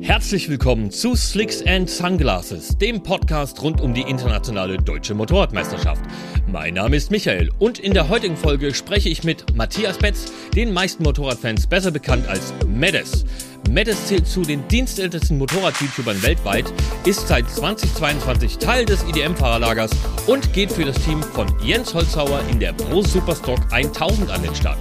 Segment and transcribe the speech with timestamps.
[0.00, 6.02] Herzlich willkommen zu Slicks and Sunglasses, dem Podcast rund um die internationale deutsche Motorradmeisterschaft.
[6.46, 10.72] Mein Name ist Michael und in der heutigen Folge spreche ich mit Matthias Betz, den
[10.72, 13.24] meisten Motorradfans besser bekannt als Medes.
[13.68, 16.72] Medes zählt zu den dienstältesten Motorrad-YouTubern weltweit,
[17.04, 19.90] ist seit 2022 Teil des IDM-Fahrerlagers
[20.26, 24.54] und geht für das Team von Jens Holzhauer in der Pro Superstock 1000 an den
[24.54, 24.78] Start.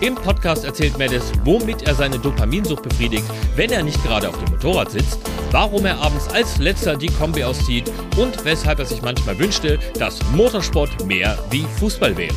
[0.00, 3.24] Im Podcast erzählt Medes, womit er seine Dopaminsucht befriedigt,
[3.54, 5.18] wenn er nicht gerade auf dem Motorrad sitzt,
[5.50, 10.18] warum er abends als letzter die Kombi auszieht und weshalb er sich manchmal wünschte, dass
[10.32, 12.34] Motorsport mehr wie Fußball wäre.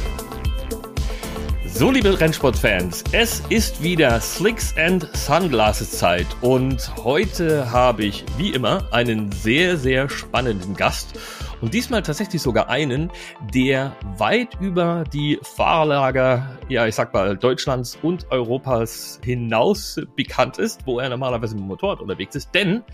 [1.78, 8.52] So, liebe Rennsportfans, es ist wieder Slicks and Sunglasses Zeit und heute habe ich wie
[8.52, 11.20] immer einen sehr, sehr spannenden Gast
[11.60, 13.12] und diesmal tatsächlich sogar einen,
[13.54, 20.88] der weit über die Fahrerlager, ja, ich sag mal, Deutschlands und Europas hinaus bekannt ist,
[20.88, 22.86] wo er normalerweise mit dem Motorrad unterwegs ist, denn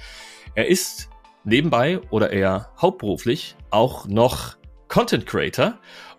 [0.55, 1.07] er ist
[1.43, 4.55] nebenbei oder eher hauptberuflich auch noch
[4.87, 5.75] Content Creator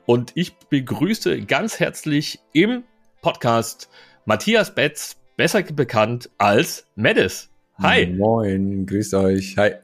[0.07, 2.85] und ich begrüße ganz herzlich im
[3.21, 3.89] Podcast
[4.25, 7.51] Matthias Betz, besser bekannt als Medes.
[7.79, 8.07] Hi.
[8.07, 9.57] Moin, grüßt euch.
[9.57, 9.75] Hi.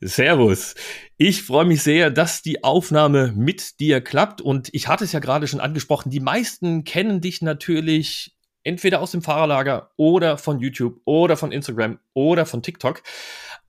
[0.00, 0.74] Servus.
[1.16, 4.40] Ich freue mich sehr, dass die Aufnahme mit dir klappt.
[4.40, 9.12] Und ich hatte es ja gerade schon angesprochen, die meisten kennen dich natürlich entweder aus
[9.12, 13.02] dem Fahrerlager oder von YouTube oder von Instagram oder von TikTok.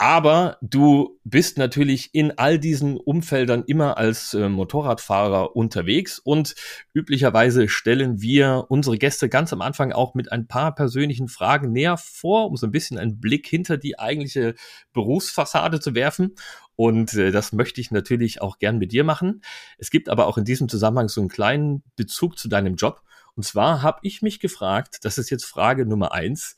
[0.02, 6.55] Aber du bist natürlich in all diesen Umfeldern immer als äh, Motorradfahrer unterwegs und
[6.91, 11.97] üblicherweise stellen wir unsere Gäste ganz am Anfang auch mit ein paar persönlichen Fragen näher
[11.97, 14.55] vor, um so ein bisschen einen Blick hinter die eigentliche
[14.91, 16.33] Berufsfassade zu werfen.
[16.75, 19.44] Und äh, das möchte ich natürlich auch gern mit dir machen.
[19.77, 23.03] Es gibt aber auch in diesem Zusammenhang so einen kleinen Bezug zu deinem Job.
[23.35, 26.57] Und zwar habe ich mich gefragt, das ist jetzt Frage Nummer eins,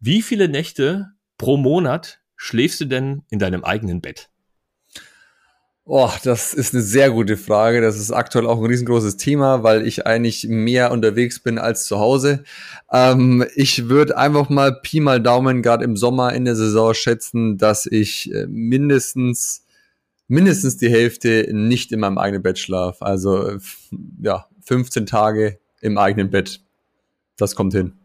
[0.00, 4.28] wie viele Nächte pro Monat schläfst du denn in deinem eigenen Bett?
[5.84, 7.80] Oh, das ist eine sehr gute Frage.
[7.80, 11.98] Das ist aktuell auch ein riesengroßes Thema, weil ich eigentlich mehr unterwegs bin als zu
[11.98, 12.42] Hause.
[12.92, 17.58] Ähm, ich würde einfach mal Pi mal Daumen gerade im Sommer in der Saison schätzen,
[17.58, 19.64] dass ich äh, mindestens
[20.26, 23.04] mindestens die Hälfte nicht in meinem eigenen Bett schlafe.
[23.04, 23.58] Also
[24.20, 26.60] ja, 15 Tage im eigenen Bett.
[27.36, 28.01] Das kommt hin.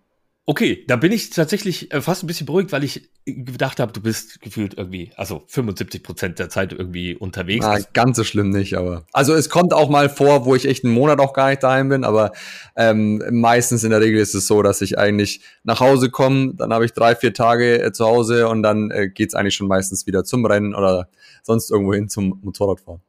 [0.50, 4.00] Okay, da bin ich tatsächlich äh, fast ein bisschen beruhigt, weil ich gedacht habe, du
[4.00, 7.66] bist gefühlt irgendwie, also 75 Prozent der Zeit irgendwie unterwegs.
[7.66, 9.06] Ah, ganz so schlimm nicht, aber.
[9.12, 11.90] Also es kommt auch mal vor, wo ich echt einen Monat auch gar nicht daheim
[11.90, 12.31] bin, aber
[12.78, 16.72] ähm, meistens in der Regel ist es so, dass ich eigentlich nach Hause komme, dann
[16.72, 20.08] habe ich drei, vier Tage äh, zu Hause und dann äh, geht eigentlich schon meistens
[20.08, 21.09] wieder zum Rennen oder
[21.44, 23.02] sonst irgendwo hin zum Motorradfahren.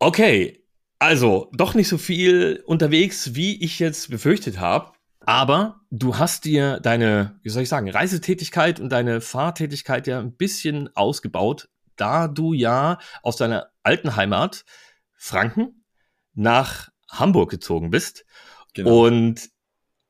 [0.00, 0.62] Okay,
[0.98, 4.92] also doch nicht so viel unterwegs, wie ich jetzt befürchtet habe.
[5.28, 10.32] Aber du hast dir deine, wie soll ich sagen, Reisetätigkeit und deine Fahrtätigkeit ja ein
[10.32, 14.64] bisschen ausgebaut, da du ja aus deiner alten Heimat
[15.12, 15.84] Franken
[16.32, 18.24] nach Hamburg gezogen bist.
[18.72, 19.04] Genau.
[19.04, 19.50] Und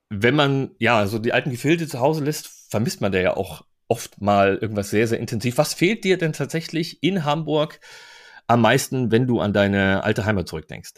[0.09, 3.65] wenn man ja so die alten Gefilde zu Hause lässt, vermisst man da ja auch
[3.89, 5.59] oft mal irgendwas sehr, sehr intensiv.
[5.59, 7.81] Was fehlt dir denn tatsächlich in Hamburg
[8.48, 10.94] am meisten, wenn du an deine alte Heimat zurückdenkst?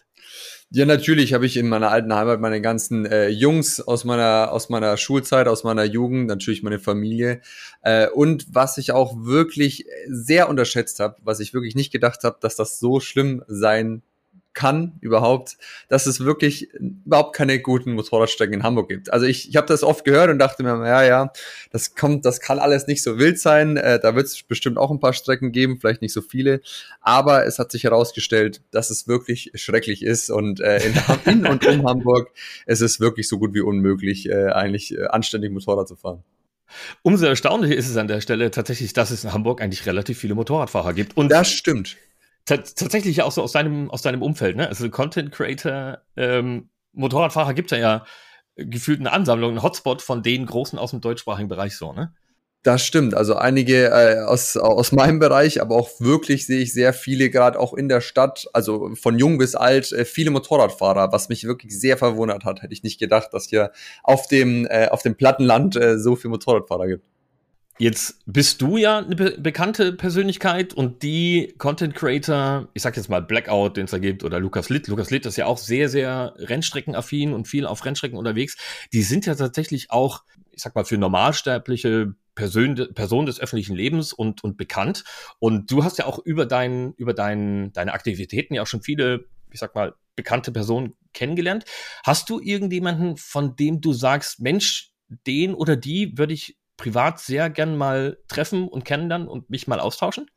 [0.72, 4.68] Ja, natürlich habe ich in meiner alten Heimat meine ganzen äh, Jungs aus meiner aus
[4.68, 7.40] meiner Schulzeit, aus meiner Jugend, natürlich meine Familie.
[7.82, 12.38] Äh, und was ich auch wirklich sehr unterschätzt habe, was ich wirklich nicht gedacht habe,
[12.40, 14.02] dass das so schlimm sein
[14.52, 15.56] kann überhaupt,
[15.88, 19.12] dass es wirklich überhaupt keine guten Motorradstrecken in Hamburg gibt.
[19.12, 21.32] Also ich, ich habe das oft gehört und dachte mir, ja, ja,
[21.70, 23.76] das kommt, das kann alles nicht so wild sein.
[23.76, 26.60] Äh, da wird es bestimmt auch ein paar Strecken geben, vielleicht nicht so viele.
[27.00, 30.94] Aber es hat sich herausgestellt, dass es wirklich schrecklich ist und äh, in,
[31.24, 32.30] in und um Hamburg
[32.66, 36.24] es ist wirklich so gut wie unmöglich, äh, eigentlich äh, anständig Motorrad zu fahren.
[37.02, 40.34] Umso erstaunlicher ist es an der Stelle tatsächlich, dass es in Hamburg eigentlich relativ viele
[40.34, 41.16] Motorradfahrer gibt.
[41.16, 41.96] Und das stimmt
[42.56, 44.68] tatsächlich auch so aus deinem, aus deinem Umfeld, ne?
[44.68, 48.04] Also Content Creator, ähm, Motorradfahrer gibt ja ja
[48.56, 52.14] gefühlt eine Ansammlung, ein Hotspot von den Großen aus dem deutschsprachigen Bereich so, ne?
[52.62, 53.14] Das stimmt.
[53.14, 57.58] Also einige äh, aus, aus meinem Bereich, aber auch wirklich sehe ich sehr viele, gerade
[57.58, 61.78] auch in der Stadt, also von jung bis alt, äh, viele Motorradfahrer, was mich wirklich
[61.78, 62.60] sehr verwundert hat.
[62.60, 63.72] Hätte ich nicht gedacht, dass hier
[64.02, 67.04] auf dem, äh, auf dem Plattenland äh, so viele Motorradfahrer gibt.
[67.80, 73.08] Jetzt bist du ja eine be bekannte Persönlichkeit und die Content Creator, ich sag jetzt
[73.08, 74.86] mal Blackout, den es da gibt, oder Lukas Litt.
[74.86, 78.58] Lukas Litt ist ja auch sehr, sehr Rennstreckenaffin und viel auf Rennstrecken unterwegs.
[78.92, 84.12] Die sind ja tatsächlich auch, ich sag mal, für normalsterbliche Person, Person des öffentlichen Lebens
[84.12, 85.04] und, und bekannt.
[85.38, 89.24] Und du hast ja auch über dein, über dein, deine Aktivitäten ja auch schon viele,
[89.50, 91.64] ich sag mal, bekannte Personen kennengelernt.
[92.04, 94.92] Hast du irgendjemanden, von dem du sagst, Mensch,
[95.26, 99.80] den oder die würde ich privat sehr gern mal treffen und kennenlernen und mich mal
[99.80, 100.30] austauschen?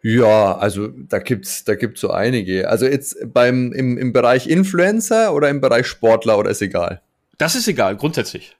[0.00, 2.68] Ja, also da gibt's da gibt's so einige.
[2.68, 7.02] Also jetzt beim im, im Bereich Influencer oder im Bereich Sportler oder ist egal?
[7.36, 8.56] Das ist egal, grundsätzlich.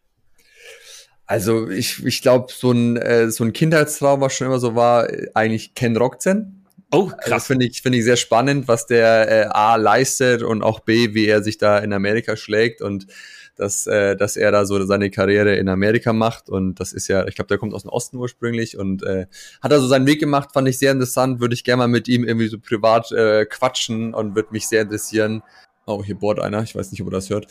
[1.26, 5.08] Also ich, ich glaube, so ein, äh, so ein Kindheitstraum, was schon immer so war,
[5.34, 6.66] eigentlich Ken Rockzen.
[6.90, 7.32] Oh, krass.
[7.32, 11.12] Also finde ich, finde ich sehr spannend, was der äh, A leistet und auch B,
[11.12, 13.06] wie er sich da in Amerika schlägt und
[13.58, 16.49] dass, äh, dass er da so seine Karriere in Amerika macht.
[16.49, 19.26] Und das ist ja, ich glaube, der kommt aus dem Osten ursprünglich und äh,
[19.60, 21.40] hat also seinen Weg gemacht, fand ich sehr interessant.
[21.40, 24.82] Würde ich gerne mal mit ihm irgendwie so privat äh, quatschen und würde mich sehr
[24.82, 25.43] interessieren,
[25.88, 26.62] Oh, hier bohrt einer.
[26.62, 27.46] Ich weiß nicht, ob er das hört.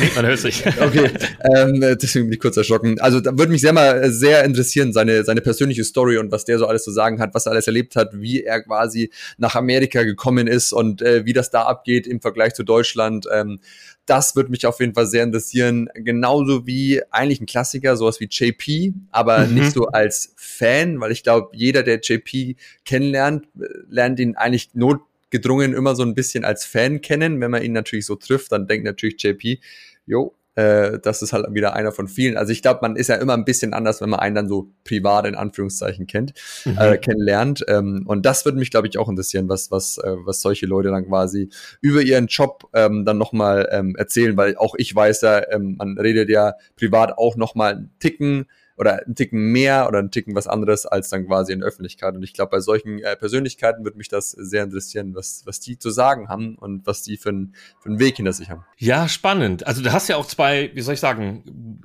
[0.00, 0.64] Nee, man hört sich.
[0.80, 1.10] okay,
[1.56, 3.00] ähm, deswegen bin ich kurz erschrocken.
[3.00, 6.60] Also da würde mich sehr mal sehr interessieren, seine, seine persönliche Story und was der
[6.60, 10.04] so alles zu sagen hat, was er alles erlebt hat, wie er quasi nach Amerika
[10.04, 13.26] gekommen ist und äh, wie das da abgeht im Vergleich zu Deutschland.
[13.32, 13.58] Ähm,
[14.06, 15.88] das würde mich auf jeden Fall sehr interessieren.
[15.94, 19.54] Genauso wie eigentlich ein Klassiker, sowas wie JP, aber mhm.
[19.54, 24.70] nicht so als Fan, weil ich glaube, jeder, der JP kennenlernt, äh, lernt ihn eigentlich
[24.74, 27.40] not gedrungen immer so ein bisschen als Fan kennen.
[27.40, 29.60] Wenn man ihn natürlich so trifft, dann denkt natürlich JP,
[30.06, 32.36] jo, äh, das ist halt wieder einer von vielen.
[32.36, 34.72] Also ich glaube, man ist ja immer ein bisschen anders, wenn man einen dann so
[34.84, 36.34] privat in Anführungszeichen kennt,
[36.64, 36.76] mhm.
[36.78, 37.64] äh, kennenlernt.
[37.68, 40.90] Ähm, und das würde mich, glaube ich, auch interessieren, was, was, äh, was solche Leute
[40.90, 41.50] dann quasi
[41.80, 45.96] über ihren Job ähm, dann nochmal ähm, erzählen, weil auch ich weiß ja, ähm, man
[45.98, 48.46] redet ja privat auch nochmal einen Ticken
[48.80, 52.14] oder einen Ticken mehr oder einen Ticken was anderes als dann quasi in der Öffentlichkeit.
[52.14, 55.78] Und ich glaube, bei solchen äh, Persönlichkeiten würde mich das sehr interessieren, was, was die
[55.78, 58.64] zu sagen haben und was die für, ein, für einen Weg hinter sich haben.
[58.78, 59.66] Ja, spannend.
[59.66, 61.82] Also du hast ja auch zwei, wie soll ich sagen,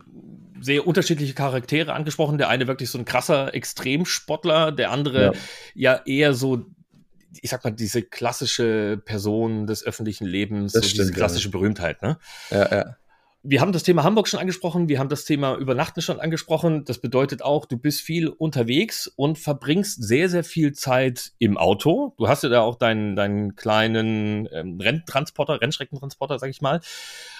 [0.61, 2.37] sehr unterschiedliche Charaktere angesprochen.
[2.37, 5.33] Der eine wirklich so ein krasser Extremsportler, der andere
[5.73, 6.65] ja, ja eher so
[7.41, 11.51] ich sag mal, diese klassische Person des öffentlichen Lebens, das so stimmt, diese klassische ja.
[11.51, 12.17] Berühmtheit, ne?
[12.49, 12.95] Ja, ja
[13.47, 16.83] wir haben das Thema Hamburg schon angesprochen, wir haben das Thema Übernachten schon angesprochen.
[16.85, 22.13] Das bedeutet auch, du bist viel unterwegs und verbringst sehr, sehr viel Zeit im Auto.
[22.17, 26.81] Du hast ja da auch deinen, deinen kleinen ähm, Renntransporter, Rennstreckentransporter, sag ich mal.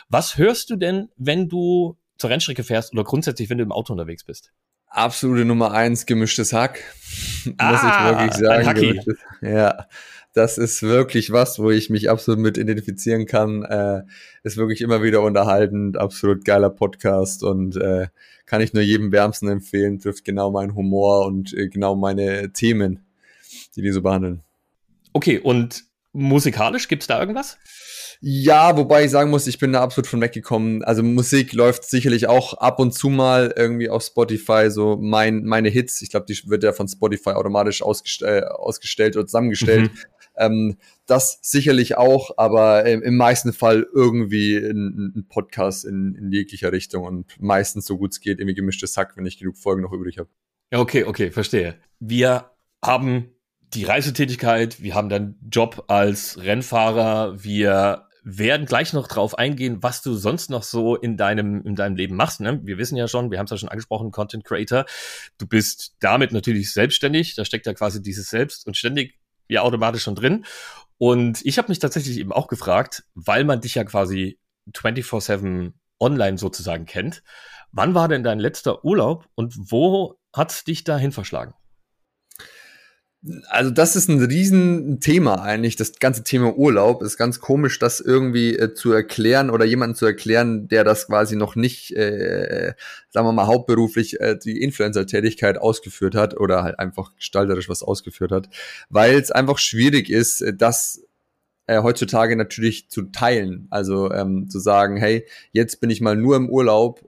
[0.07, 3.93] Was hörst du denn, wenn du zur Rennstrecke fährst oder grundsätzlich, wenn du im Auto
[3.93, 4.51] unterwegs bist?
[4.87, 6.81] Absolute Nummer eins, gemischtes Hack.
[7.57, 9.03] Ah, muss ich wirklich sagen.
[9.41, 9.87] Ja
[10.35, 13.63] das ist wirklich was, wo ich mich absolut mit identifizieren kann.
[13.63, 14.03] Äh,
[14.43, 18.07] ist wirklich immer wieder unterhaltend, absolut geiler Podcast und äh,
[18.45, 23.05] kann ich nur jedem wärmsten empfehlen, trifft genau meinen Humor und äh, genau meine Themen,
[23.77, 24.41] die die so behandeln.
[25.13, 27.57] Okay, und musikalisch gibt's da irgendwas?
[28.21, 30.83] Ja, wobei ich sagen muss, ich bin da absolut von weggekommen.
[30.83, 35.69] Also Musik läuft sicherlich auch ab und zu mal irgendwie auf Spotify, so mein, meine
[35.69, 36.01] Hits.
[36.01, 39.91] Ich glaube, die wird ja von Spotify automatisch ausgestell, äh, ausgestellt oder zusammengestellt.
[39.93, 39.99] Mhm.
[40.37, 46.71] Ähm, das sicherlich auch, aber im, meisten Fall irgendwie ein, ein Podcast in, in, jeglicher
[46.71, 49.93] Richtung und meistens so gut es geht, irgendwie gemischtes Hack, wenn ich genug Folgen noch
[49.93, 50.29] übrig habe.
[50.71, 51.75] Ja, okay, okay, verstehe.
[51.99, 52.51] Wir
[52.83, 53.29] haben
[53.73, 60.01] die Reisetätigkeit, wir haben deinen Job als Rennfahrer, wir werden gleich noch drauf eingehen, was
[60.01, 62.41] du sonst noch so in deinem, in deinem Leben machst.
[62.41, 62.59] Ne?
[62.63, 64.85] Wir wissen ja schon, wir haben es ja schon angesprochen, Content Creator.
[65.37, 67.35] Du bist damit natürlich selbstständig.
[67.35, 70.45] Da steckt ja quasi dieses Selbst und ständig ja automatisch schon drin.
[70.97, 74.39] Und ich habe mich tatsächlich eben auch gefragt, weil man dich ja quasi
[74.73, 77.23] 24-7 online sozusagen kennt.
[77.71, 81.53] Wann war denn dein letzter Urlaub und wo hat dich dahin verschlagen?
[83.47, 87.01] Also das ist ein Riesenthema eigentlich, das ganze Thema Urlaub.
[87.01, 91.35] Ist ganz komisch, das irgendwie äh, zu erklären oder jemanden zu erklären, der das quasi
[91.35, 92.73] noch nicht, äh,
[93.09, 98.31] sagen wir mal, hauptberuflich äh, die Influencer-Tätigkeit ausgeführt hat oder halt einfach gestalterisch was ausgeführt
[98.31, 98.49] hat,
[98.89, 101.01] weil es einfach schwierig ist, äh, das
[101.67, 103.67] äh, heutzutage natürlich zu teilen.
[103.71, 107.01] Also ähm, zu sagen, hey, jetzt bin ich mal nur im Urlaub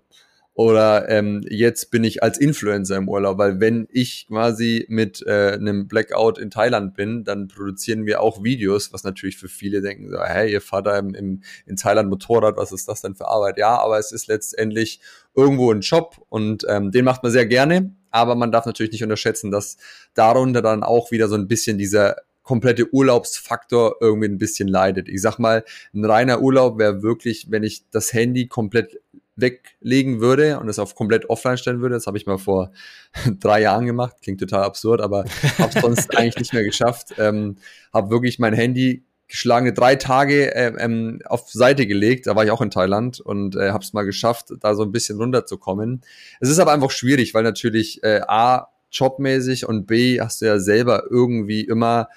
[0.57, 5.51] oder ähm, jetzt bin ich als Influencer im Urlaub, weil wenn ich quasi mit äh,
[5.53, 10.09] einem Blackout in Thailand bin, dann produzieren wir auch Videos, was natürlich für viele denken,
[10.09, 13.27] so, hey, ihr fahrt da im, im, in Thailand Motorrad, was ist das denn für
[13.27, 13.59] Arbeit?
[13.59, 14.99] Ja, aber es ist letztendlich
[15.35, 19.03] irgendwo ein Job und ähm, den macht man sehr gerne, aber man darf natürlich nicht
[19.03, 19.77] unterschätzen, dass
[20.15, 25.09] darunter dann auch wieder so ein bisschen dieser komplette Urlaubsfaktor irgendwie ein bisschen leidet.
[25.09, 29.01] Ich sag mal, ein reiner Urlaub wäre wirklich, wenn ich das Handy komplett
[29.37, 31.95] weglegen würde und es auf komplett offline stellen würde.
[31.95, 32.71] Das habe ich mal vor
[33.39, 34.17] drei Jahren gemacht.
[34.21, 35.25] Klingt total absurd, aber
[35.57, 37.13] habe es sonst eigentlich nicht mehr geschafft.
[37.17, 37.57] Ähm,
[37.93, 42.27] habe wirklich mein Handy geschlagene drei Tage äh, ähm, auf Seite gelegt.
[42.27, 44.91] Da war ich auch in Thailand und äh, habe es mal geschafft, da so ein
[44.91, 46.01] bisschen runterzukommen.
[46.39, 50.59] Es ist aber einfach schwierig, weil natürlich äh, A, jobmäßig und B, hast du ja
[50.59, 52.07] selber irgendwie immer,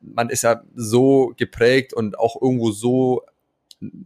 [0.00, 3.22] man ist ja so geprägt und auch irgendwo so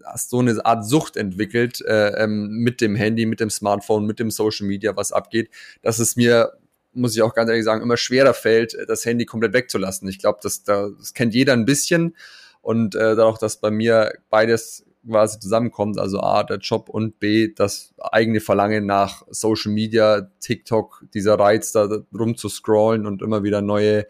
[0.04, 4.18] hast so eine Art Sucht entwickelt äh, ähm, mit dem Handy, mit dem Smartphone, mit
[4.18, 5.50] dem Social Media, was abgeht,
[5.82, 6.52] dass es mir
[6.96, 10.08] muss ich auch ganz ehrlich sagen, immer schwerer fällt, das Handy komplett wegzulassen.
[10.08, 12.16] Ich glaube, das, das kennt jeder ein bisschen.
[12.62, 17.52] Und äh, dadurch, dass bei mir beides quasi zusammenkommt, also A, der Job und B,
[17.54, 23.42] das eigene Verlangen nach Social Media, TikTok, dieser Reiz da rum zu scrollen und immer
[23.42, 24.06] wieder neue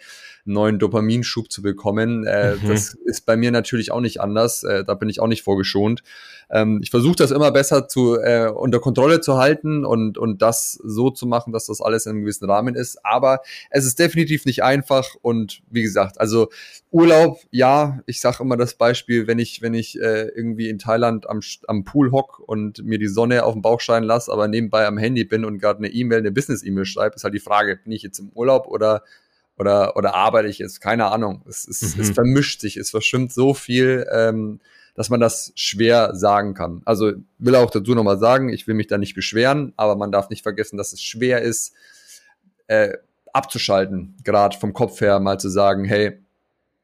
[0.46, 2.24] neuen Dopaminschub zu bekommen.
[2.24, 2.68] Äh, mhm.
[2.68, 4.62] Das ist bei mir natürlich auch nicht anders.
[4.62, 6.02] Äh, da bin ich auch nicht vorgeschont.
[6.48, 10.78] Ähm, ich versuche das immer besser zu äh, unter Kontrolle zu halten und und das
[10.84, 13.04] so zu machen, dass das alles in einem gewissen Rahmen ist.
[13.04, 16.48] Aber es ist definitiv nicht einfach und wie gesagt, also
[16.92, 21.28] Urlaub, ja, ich sage immer das Beispiel, wenn ich wenn ich äh, irgendwie in Thailand
[21.28, 24.86] am am Pool hock und mir die Sonne auf den Bauch scheinen lasse, aber nebenbei
[24.86, 27.92] am Handy bin und gerade eine E-Mail, eine Business-E-Mail schreibe, ist halt die Frage, bin
[27.92, 29.02] ich jetzt im Urlaub oder
[29.58, 30.80] oder, oder arbeite ich jetzt?
[30.80, 31.42] Keine Ahnung.
[31.48, 32.02] Es, es, mhm.
[32.02, 34.60] es vermischt sich, es verschwimmt so viel, ähm,
[34.94, 36.82] dass man das schwer sagen kann.
[36.84, 40.30] Also will auch dazu nochmal sagen, ich will mich da nicht beschweren, aber man darf
[40.30, 41.74] nicht vergessen, dass es schwer ist,
[42.66, 42.98] äh,
[43.32, 46.18] abzuschalten, gerade vom Kopf her mal zu sagen, hey,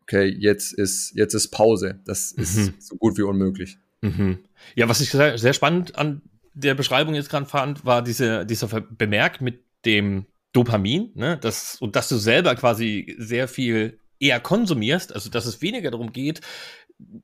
[0.03, 2.01] okay, jetzt ist, jetzt ist Pause.
[2.05, 2.75] Das ist mhm.
[2.79, 3.79] so gut wie unmöglich.
[4.03, 4.45] Mhm.
[4.75, 6.23] Ja, was ich sehr, sehr spannend an
[6.55, 11.39] der Beschreibung jetzt gerade fand, war diese, dieser Bemerk mit dem Dopamin, ne?
[11.39, 16.13] Das, und dass du selber quasi sehr viel eher konsumierst, also dass es weniger darum
[16.13, 16.43] geht,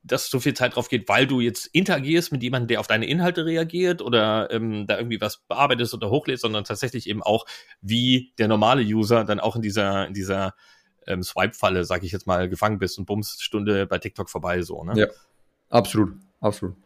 [0.03, 3.07] dass so viel Zeit drauf geht, weil du jetzt interagierst mit jemandem, der auf deine
[3.07, 7.47] Inhalte reagiert oder ähm, da irgendwie was bearbeitest oder hochlädst, sondern tatsächlich eben auch,
[7.81, 10.55] wie der normale User dann auch in dieser, in dieser
[11.07, 14.83] ähm, Swipe-Falle, sag ich jetzt mal, gefangen bist und bums, Stunde bei TikTok vorbei, so,
[14.83, 14.95] ne?
[14.97, 15.07] Ja,
[15.69, 16.77] absolut, absolut.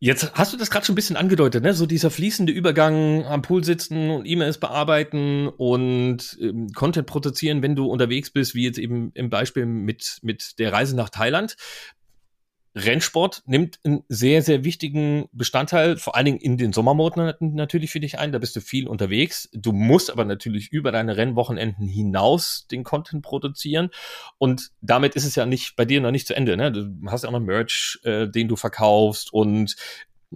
[0.00, 1.72] Jetzt hast du das gerade schon ein bisschen angedeutet, ne?
[1.72, 7.74] So dieser fließende Übergang am Pool sitzen und E-Mails bearbeiten und ähm, Content produzieren, wenn
[7.74, 11.56] du unterwegs bist, wie jetzt eben im Beispiel mit, mit der Reise nach Thailand.
[12.74, 18.00] Rennsport nimmt einen sehr, sehr wichtigen Bestandteil, vor allen Dingen in den Sommermonaten natürlich für
[18.00, 18.32] dich ein.
[18.32, 19.48] Da bist du viel unterwegs.
[19.52, 23.90] Du musst aber natürlich über deine Rennwochenenden hinaus den Content produzieren.
[24.38, 26.56] Und damit ist es ja nicht bei dir noch nicht zu Ende.
[26.56, 26.72] Ne?
[26.72, 29.76] Du hast ja auch noch Merch, äh, den du verkaufst und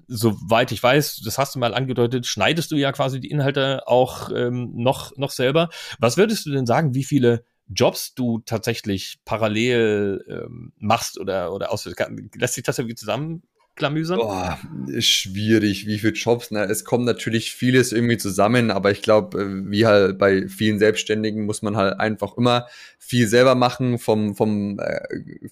[0.07, 4.31] soweit ich weiß, das hast du mal angedeutet, schneidest du ja quasi die Inhalte auch
[4.31, 5.71] ähm, noch, noch selber.
[5.99, 11.71] Was würdest du denn sagen, wie viele Jobs du tatsächlich parallel ähm, machst oder, oder
[11.73, 12.03] ausführst.
[12.35, 13.43] Lässt sich das irgendwie zusammen
[13.79, 14.19] klamüsern?
[14.19, 14.59] Boah,
[14.89, 16.51] ist schwierig, wie viele Jobs.
[16.51, 16.65] Ne?
[16.65, 21.47] Es kommt natürlich vieles irgendwie zusammen, aber ich glaube, äh, wie halt bei vielen Selbstständigen
[21.47, 22.67] muss man halt einfach immer
[22.99, 25.01] viel selber machen, vom, vom äh,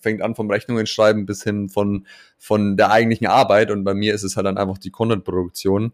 [0.01, 2.07] fängt an vom Rechnungen schreiben bis hin von,
[2.37, 5.93] von der eigentlichen Arbeit und bei mir ist es halt dann einfach die Content-Produktion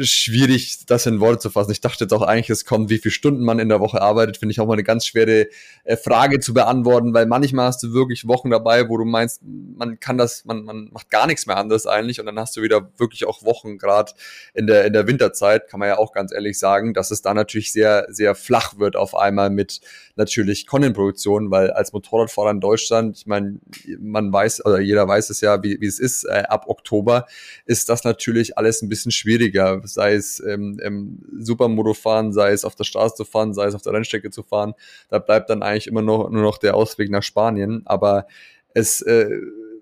[0.00, 1.72] schwierig, das in Worte zu fassen.
[1.72, 4.36] Ich dachte jetzt auch eigentlich, es kommt, wie viele Stunden man in der Woche arbeitet,
[4.36, 5.48] finde ich auch mal eine ganz schwere
[5.84, 9.98] äh, Frage zu beantworten, weil manchmal hast du wirklich Wochen dabei, wo du meinst, man
[9.98, 12.90] kann das, man, man macht gar nichts mehr anderes eigentlich und dann hast du wieder
[12.98, 14.12] wirklich auch Wochen, gerade
[14.54, 17.34] in der, in der Winterzeit, kann man ja auch ganz ehrlich sagen, dass es da
[17.34, 19.80] natürlich sehr, sehr flach wird auf einmal mit
[20.16, 23.58] natürlich Content-Produktion, weil als Motorradfahrer in Deutschland, ich meine,
[23.98, 27.26] man weiß, oder jeder weiß es ja, wie, wie es ist, äh, ab Oktober
[27.64, 32.64] ist das natürlich alles ein bisschen schwieriger sei es ähm, im Supermoto fahren, sei es
[32.64, 34.74] auf der Straße zu fahren, sei es auf der Rennstrecke zu fahren.
[35.08, 37.82] Da bleibt dann eigentlich immer noch, nur noch der Ausweg nach Spanien.
[37.86, 38.26] Aber
[38.74, 39.28] es, äh,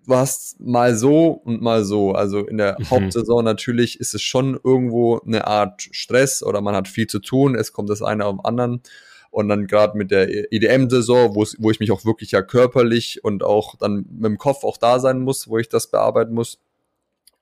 [0.07, 2.13] du hast mal so und mal so.
[2.13, 2.91] Also in der mhm.
[2.91, 7.55] Hauptsaison natürlich ist es schon irgendwo eine Art Stress oder man hat viel zu tun.
[7.55, 8.83] Es kommt das eine auf dem anderen.
[9.31, 13.77] Und dann gerade mit der EDM-Saison, wo ich mich auch wirklich ja körperlich und auch
[13.77, 16.59] dann mit dem Kopf auch da sein muss, wo ich das bearbeiten muss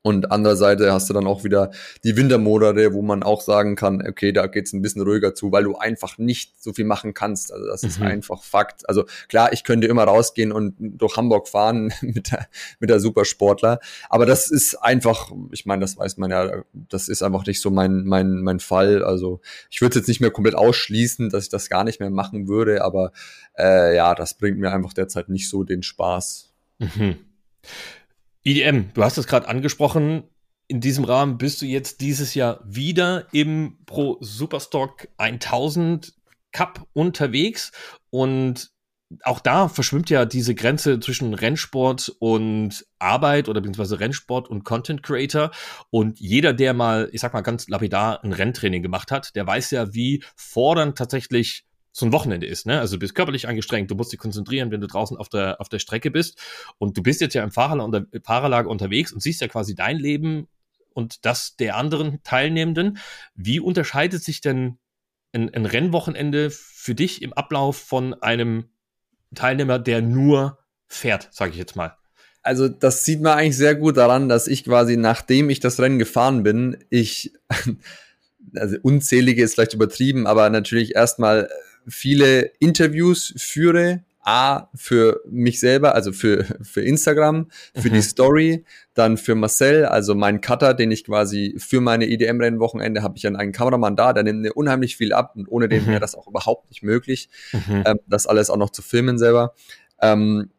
[0.06, 1.72] und andererseits hast du dann auch wieder
[2.04, 5.64] die Wintermonate, wo man auch sagen kann, okay, da geht's ein bisschen ruhiger zu, weil
[5.64, 7.52] du einfach nicht so viel machen kannst.
[7.52, 7.88] Also das mhm.
[7.88, 8.88] ist einfach Fakt.
[8.88, 12.46] Also klar, ich könnte immer rausgehen und durch Hamburg fahren mit der,
[12.78, 13.80] mit der Supersportler.
[14.08, 17.72] Aber das ist einfach, ich meine, das weiß man ja, das ist einfach nicht so
[17.72, 19.02] mein, mein, mein Fall.
[19.02, 19.40] Also
[19.72, 22.46] ich würde es jetzt nicht mehr komplett ausschließen, dass ich das gar nicht mehr machen
[22.46, 23.10] würde, aber
[23.58, 26.52] äh, ja, das bringt mir einfach derzeit nicht so den Spaß.
[26.78, 27.16] Mhm.
[28.46, 30.22] EDM, du hast es gerade angesprochen.
[30.68, 36.14] In diesem Rahmen bist du jetzt dieses Jahr wieder im Pro Superstock 1000
[36.52, 37.72] Cup unterwegs
[38.10, 38.70] und
[39.24, 45.02] auch da verschwimmt ja diese Grenze zwischen Rennsport und Arbeit oder beziehungsweise Rennsport und Content
[45.02, 45.50] Creator.
[45.90, 49.72] Und jeder, der mal, ich sag mal ganz lapidar, ein Renntraining gemacht hat, der weiß
[49.72, 51.64] ja, wie fordernd tatsächlich
[51.96, 52.66] so ein Wochenende ist.
[52.66, 52.78] Ne?
[52.78, 55.70] Also du bist körperlich angestrengt, du musst dich konzentrieren, wenn du draußen auf der, auf
[55.70, 56.38] der Strecke bist.
[56.76, 59.96] Und du bist jetzt ja im Fahrerlager, unter, Fahrerlager unterwegs und siehst ja quasi dein
[59.98, 60.46] Leben
[60.92, 62.98] und das der anderen Teilnehmenden.
[63.34, 64.76] Wie unterscheidet sich denn
[65.32, 68.66] ein, ein Rennwochenende für dich im Ablauf von einem
[69.34, 71.96] Teilnehmer, der nur fährt, sage ich jetzt mal?
[72.42, 75.98] also das sieht man eigentlich sehr gut daran, dass ich quasi, nachdem ich das Rennen
[75.98, 77.32] gefahren bin, ich,
[78.54, 81.48] also unzählige ist vielleicht übertrieben, aber natürlich erstmal
[81.86, 87.92] viele Interviews führe, A, für mich selber, also für, für Instagram, für mhm.
[87.94, 93.16] die Story, dann für Marcel, also mein Cutter, den ich quasi für meine EDM-Rennwochenende habe
[93.16, 95.90] ich dann einen Kameramann da, der nimmt mir unheimlich viel ab und ohne den mhm.
[95.90, 97.84] wäre das auch überhaupt nicht möglich, mhm.
[97.86, 99.54] ähm, das alles auch noch zu filmen selber.
[100.02, 100.50] Ähm,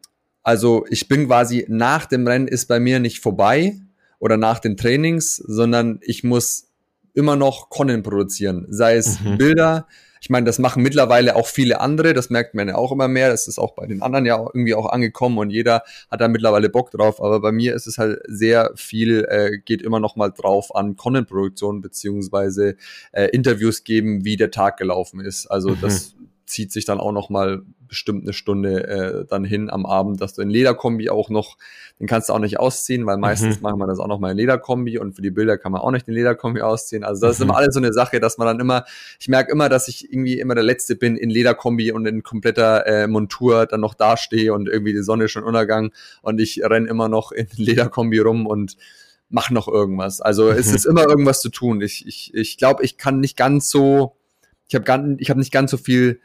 [0.42, 3.76] also ich bin quasi nach dem Rennen ist bei mir nicht vorbei
[4.18, 6.68] oder nach den Trainings, sondern ich muss
[7.12, 9.36] immer noch Content produzieren, sei es mhm.
[9.36, 9.86] Bilder,
[10.20, 13.30] ich meine, das machen mittlerweile auch viele andere, das merkt man ja auch immer mehr.
[13.30, 16.68] Das ist auch bei den anderen ja irgendwie auch angekommen und jeder hat da mittlerweile
[16.68, 17.22] Bock drauf.
[17.22, 20.96] Aber bei mir ist es halt sehr viel, äh, geht immer noch mal drauf an
[20.96, 22.76] Content-Produktion beziehungsweise
[23.12, 25.46] äh, Interviews geben, wie der Tag gelaufen ist.
[25.46, 25.78] Also mhm.
[25.80, 26.14] das
[26.46, 30.34] zieht sich dann auch noch mal bestimmt eine Stunde äh, dann hin am Abend, dass
[30.34, 31.56] du in Lederkombi auch noch,
[31.98, 33.62] den kannst du auch nicht ausziehen, weil meistens mhm.
[33.62, 35.90] machen wir das auch noch mal in Lederkombi und für die Bilder kann man auch
[35.90, 37.04] nicht den Lederkombi ausziehen.
[37.04, 37.42] Also das mhm.
[37.42, 38.84] ist immer alles so eine Sache, dass man dann immer,
[39.18, 42.86] ich merke immer, dass ich irgendwie immer der Letzte bin in Lederkombi und in kompletter
[42.86, 45.92] äh, Montur dann noch dastehe und irgendwie die Sonne schon untergang
[46.22, 48.76] und ich renn immer noch in Lederkombi rum und
[49.30, 50.20] mach noch irgendwas.
[50.20, 50.58] Also mhm.
[50.58, 51.80] es ist immer irgendwas zu tun.
[51.80, 54.16] Ich, ich, ich glaube, ich kann nicht ganz so,
[54.68, 56.20] ich habe ich hab nicht ganz so viel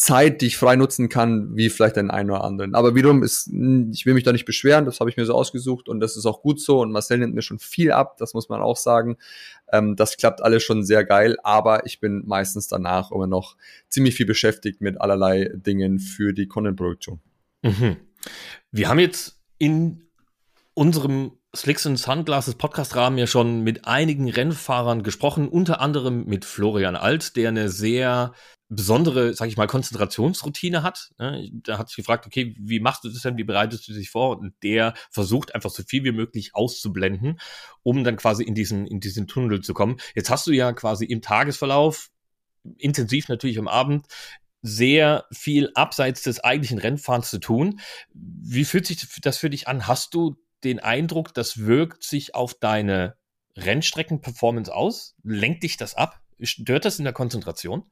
[0.00, 2.74] Zeit, die ich frei nutzen kann, wie vielleicht den einen oder anderen.
[2.74, 5.90] Aber wiederum ist, ich will mich da nicht beschweren, das habe ich mir so ausgesucht
[5.90, 8.48] und das ist auch gut so und Marcel nimmt mir schon viel ab, das muss
[8.48, 9.18] man auch sagen.
[9.70, 13.56] Ähm, das klappt alles schon sehr geil, aber ich bin meistens danach immer noch
[13.90, 17.20] ziemlich viel beschäftigt mit allerlei Dingen für die Content-Produktion.
[17.60, 17.98] Mhm.
[18.72, 20.06] Wir haben jetzt in
[20.72, 26.96] unserem Slicks and Sunglasses Podcast-Rahmen ja schon mit einigen Rennfahrern gesprochen, unter anderem mit Florian
[26.96, 28.32] Alt, der eine sehr
[28.70, 31.10] besondere, sag ich mal, Konzentrationsroutine hat.
[31.18, 31.50] Ne?
[31.52, 34.38] Da hat sich gefragt, okay, wie machst du das denn, wie bereitest du dich vor?
[34.38, 37.40] Und der versucht einfach so viel wie möglich auszublenden,
[37.82, 39.96] um dann quasi in diesen, in diesen Tunnel zu kommen.
[40.14, 42.10] Jetzt hast du ja quasi im Tagesverlauf,
[42.78, 44.06] intensiv natürlich am Abend,
[44.62, 47.80] sehr viel abseits des eigentlichen Rennfahrens zu tun.
[48.12, 49.88] Wie fühlt sich das für dich an?
[49.88, 53.16] Hast du den Eindruck, das wirkt sich auf deine
[53.56, 55.16] Rennstreckenperformance aus?
[55.24, 56.20] Lenkt dich das ab?
[56.40, 57.90] Stört das in der Konzentration?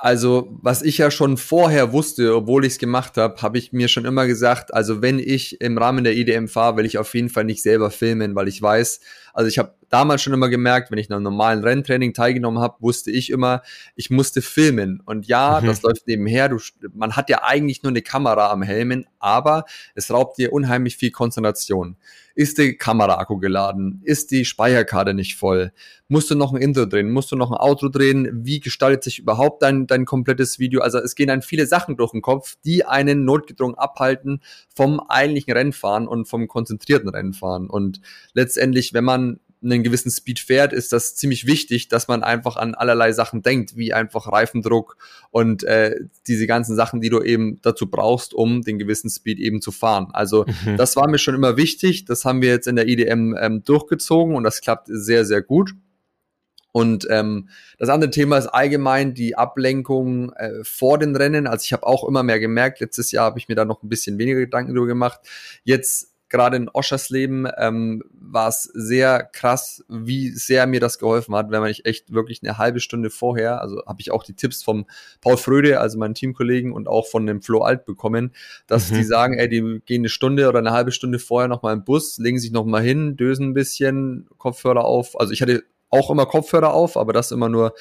[0.00, 3.88] Also, was ich ja schon vorher wusste, obwohl ich es gemacht habe, habe ich mir
[3.88, 7.28] schon immer gesagt, also wenn ich im Rahmen der IDM fahre, will ich auf jeden
[7.28, 9.00] Fall nicht selber filmen, weil ich weiß,
[9.32, 12.76] also ich habe damals schon immer gemerkt, wenn ich in einem normalen Renntraining teilgenommen habe,
[12.80, 13.62] wusste ich immer,
[13.94, 15.00] ich musste filmen.
[15.04, 15.66] Und ja, mhm.
[15.66, 16.48] das läuft nebenher.
[16.48, 16.58] Du,
[16.94, 19.64] man hat ja eigentlich nur eine Kamera am Helmen, aber
[19.94, 21.96] es raubt dir unheimlich viel Konzentration.
[22.34, 24.00] Ist die Kameraakku geladen?
[24.04, 25.72] Ist die Speicherkarte nicht voll?
[26.08, 27.10] Musst du noch ein Intro drehen?
[27.10, 28.28] Musst du noch ein Outro drehen?
[28.32, 30.80] Wie gestaltet sich überhaupt dein, dein komplettes Video?
[30.80, 34.40] Also es gehen dann viele Sachen durch den Kopf, die einen notgedrungen abhalten
[34.74, 37.68] vom eigentlichen Rennfahren und vom konzentrierten Rennfahren.
[37.68, 38.00] Und
[38.32, 39.21] letztendlich, wenn man
[39.62, 43.76] einen gewissen Speed fährt, ist das ziemlich wichtig, dass man einfach an allerlei Sachen denkt,
[43.76, 44.96] wie einfach Reifendruck
[45.30, 45.96] und äh,
[46.26, 50.08] diese ganzen Sachen, die du eben dazu brauchst, um den gewissen Speed eben zu fahren.
[50.12, 50.76] Also mhm.
[50.76, 52.04] das war mir schon immer wichtig.
[52.04, 55.74] Das haben wir jetzt in der IDM ähm, durchgezogen und das klappt sehr, sehr gut.
[56.72, 61.46] Und ähm, das andere Thema ist allgemein die Ablenkung äh, vor den Rennen.
[61.46, 63.90] Also ich habe auch immer mehr gemerkt, letztes Jahr habe ich mir da noch ein
[63.90, 65.20] bisschen weniger Gedanken darüber gemacht.
[65.64, 71.34] Jetzt gerade in Oschers Leben ähm, war es sehr krass, wie sehr mir das geholfen
[71.34, 74.34] hat, wenn man nicht echt wirklich eine halbe Stunde vorher, also habe ich auch die
[74.34, 74.86] Tipps vom
[75.20, 78.32] Paul Fröde, also meinen Teamkollegen und auch von dem Flo Alt bekommen,
[78.66, 78.96] dass mhm.
[78.96, 82.16] die sagen, ey, die gehen eine Stunde oder eine halbe Stunde vorher nochmal im Bus,
[82.16, 85.20] legen sich nochmal hin, dösen ein bisschen, Kopfhörer auf.
[85.20, 87.74] Also ich hatte auch immer Kopfhörer auf, aber das immer nur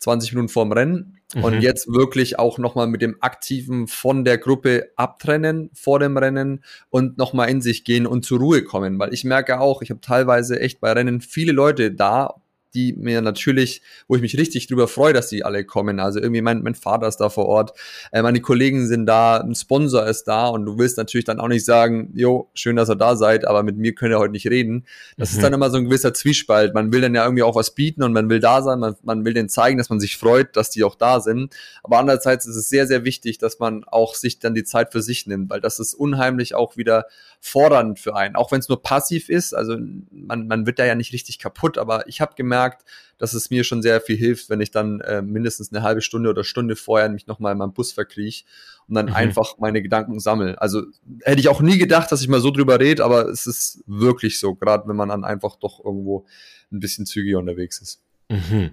[0.00, 1.44] 20 Minuten vorm Rennen mhm.
[1.44, 6.64] und jetzt wirklich auch nochmal mit dem Aktiven von der Gruppe abtrennen vor dem Rennen
[6.88, 10.00] und nochmal in sich gehen und zur Ruhe kommen, weil ich merke auch, ich habe
[10.00, 12.34] teilweise echt bei Rennen viele Leute da,
[12.74, 16.00] die mir natürlich, wo ich mich richtig drüber freue, dass die alle kommen.
[16.00, 17.72] Also irgendwie mein, mein Vater ist da vor Ort,
[18.12, 21.48] äh, meine Kollegen sind da, ein Sponsor ist da und du willst natürlich dann auch
[21.48, 24.46] nicht sagen, jo, schön, dass ihr da seid, aber mit mir könnt ihr heute nicht
[24.46, 24.86] reden.
[25.16, 25.36] Das mhm.
[25.36, 26.74] ist dann immer so ein gewisser Zwiespalt.
[26.74, 29.24] Man will dann ja irgendwie auch was bieten und man will da sein, man, man
[29.24, 31.54] will denen zeigen, dass man sich freut, dass die auch da sind.
[31.82, 35.02] Aber andererseits ist es sehr, sehr wichtig, dass man auch sich dann die Zeit für
[35.02, 37.06] sich nimmt, weil das ist unheimlich auch wieder
[37.40, 39.54] fordernd für einen, auch wenn es nur passiv ist.
[39.54, 39.76] Also
[40.10, 42.84] man, man wird da ja nicht richtig kaputt, aber ich habe gemerkt,
[43.16, 46.28] dass es mir schon sehr viel hilft, wenn ich dann äh, mindestens eine halbe Stunde
[46.28, 48.44] oder Stunde vorher mich nochmal in meinem Bus verkriech
[48.88, 49.14] und dann mhm.
[49.14, 50.60] einfach meine Gedanken sammle.
[50.60, 50.82] Also
[51.22, 54.38] hätte ich auch nie gedacht, dass ich mal so drüber rede, aber es ist wirklich
[54.38, 56.26] so, gerade wenn man dann einfach doch irgendwo
[56.70, 58.02] ein bisschen zügiger unterwegs ist.
[58.28, 58.72] Mhm.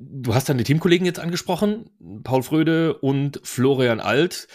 [0.00, 1.90] Du hast deine Teamkollegen jetzt angesprochen,
[2.22, 4.46] Paul Fröde und Florian Alt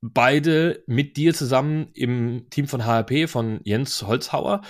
[0.00, 4.62] beide mit dir zusammen im Team von HRP von Jens Holzhauer.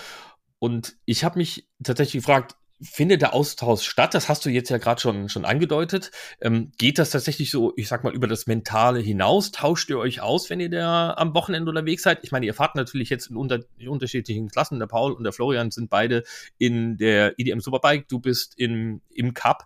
[0.59, 4.13] Und ich habe mich tatsächlich gefragt, findet der Austausch statt?
[4.13, 6.11] Das hast du jetzt ja gerade schon, schon angedeutet.
[6.41, 9.51] Ähm, geht das tatsächlich so, ich sag mal, über das Mentale hinaus?
[9.51, 12.19] Tauscht ihr euch aus, wenn ihr da am Wochenende unterwegs seid?
[12.23, 14.79] Ich meine, ihr fahrt natürlich jetzt in, unter, unterschiedlichen Klassen.
[14.79, 16.23] Der Paul und der Florian sind beide
[16.57, 18.07] in der EDM Superbike.
[18.07, 19.65] Du bist in, im Cup.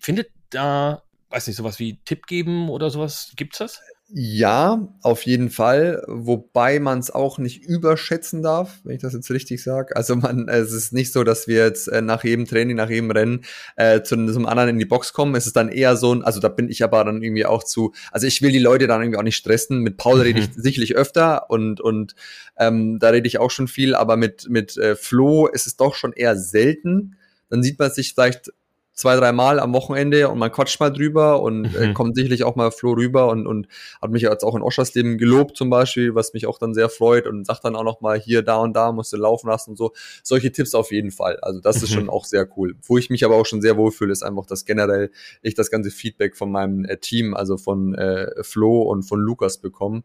[0.00, 3.32] Findet da, weiß nicht, sowas wie Tipp geben oder sowas?
[3.36, 3.82] Gibt's das?
[4.14, 9.30] Ja, auf jeden Fall, wobei man es auch nicht überschätzen darf, wenn ich das jetzt
[9.30, 9.96] richtig sage.
[9.96, 13.10] Also man, es ist nicht so, dass wir jetzt äh, nach jedem Training, nach jedem
[13.10, 13.44] Rennen
[13.76, 15.34] äh, zu, einem anderen in die Box kommen.
[15.34, 17.94] Es ist dann eher so ein, also da bin ich aber dann irgendwie auch zu,
[18.10, 19.80] also ich will die Leute dann irgendwie auch nicht stressen.
[19.80, 20.60] Mit Paul rede ich mhm.
[20.60, 22.14] sicherlich öfter und und
[22.58, 25.94] ähm, da rede ich auch schon viel, aber mit mit äh, Flo ist es doch
[25.94, 27.16] schon eher selten.
[27.48, 28.52] Dann sieht man sich vielleicht
[28.94, 31.94] zwei, drei Mal am Wochenende und man quatscht mal drüber und äh, mhm.
[31.94, 33.66] kommt sicherlich auch mal Flo rüber und, und
[34.00, 37.26] hat mich jetzt auch in Oschersleben gelobt zum Beispiel, was mich auch dann sehr freut
[37.26, 39.76] und sagt dann auch noch mal hier, da und da musst du laufen lassen und
[39.76, 39.92] so.
[40.22, 41.38] Solche Tipps auf jeden Fall.
[41.40, 41.82] Also das mhm.
[41.84, 42.74] ist schon auch sehr cool.
[42.82, 45.90] Wo ich mich aber auch schon sehr wohlfühle, ist einfach, dass generell ich das ganze
[45.90, 50.02] Feedback von meinem äh, Team, also von äh, Flo und von Lukas bekomme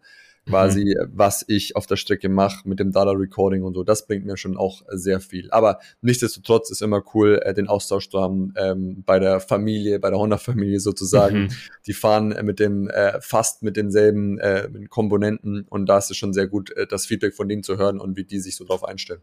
[0.47, 1.11] quasi, mhm.
[1.13, 3.83] was ich auf der Strecke mache mit dem Data Recording und so.
[3.83, 5.51] Das bringt mir schon auch sehr viel.
[5.51, 10.09] Aber nichtsdestotrotz ist immer cool, äh, den Austausch zu haben ähm, bei der Familie, bei
[10.09, 11.43] der Honda-Familie sozusagen.
[11.43, 11.49] Mhm.
[11.85, 16.33] Die fahren mit dem äh, fast mit denselben äh, Komponenten und da ist es schon
[16.33, 18.83] sehr gut, äh, das Feedback von denen zu hören und wie die sich so drauf
[18.83, 19.21] einstellen.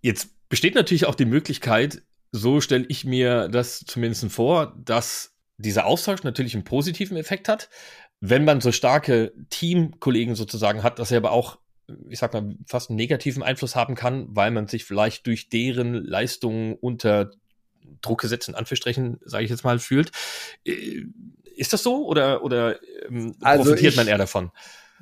[0.00, 5.86] Jetzt besteht natürlich auch die Möglichkeit, so stelle ich mir das zumindest vor, dass dieser
[5.86, 7.68] Austausch natürlich einen positiven Effekt hat
[8.24, 11.58] wenn man so starke Teamkollegen sozusagen hat, dass er aber auch,
[12.08, 15.94] ich sag mal, fast einen negativen Einfluss haben kann, weil man sich vielleicht durch deren
[15.94, 17.32] Leistungen unter
[18.00, 20.12] Druck gesetzt, in Anführungsstrichen, sage ich jetzt mal, fühlt.
[20.64, 21.02] Äh,
[21.56, 22.76] ist das so oder, oder
[23.08, 24.52] ähm, also profitiert ich, man eher davon?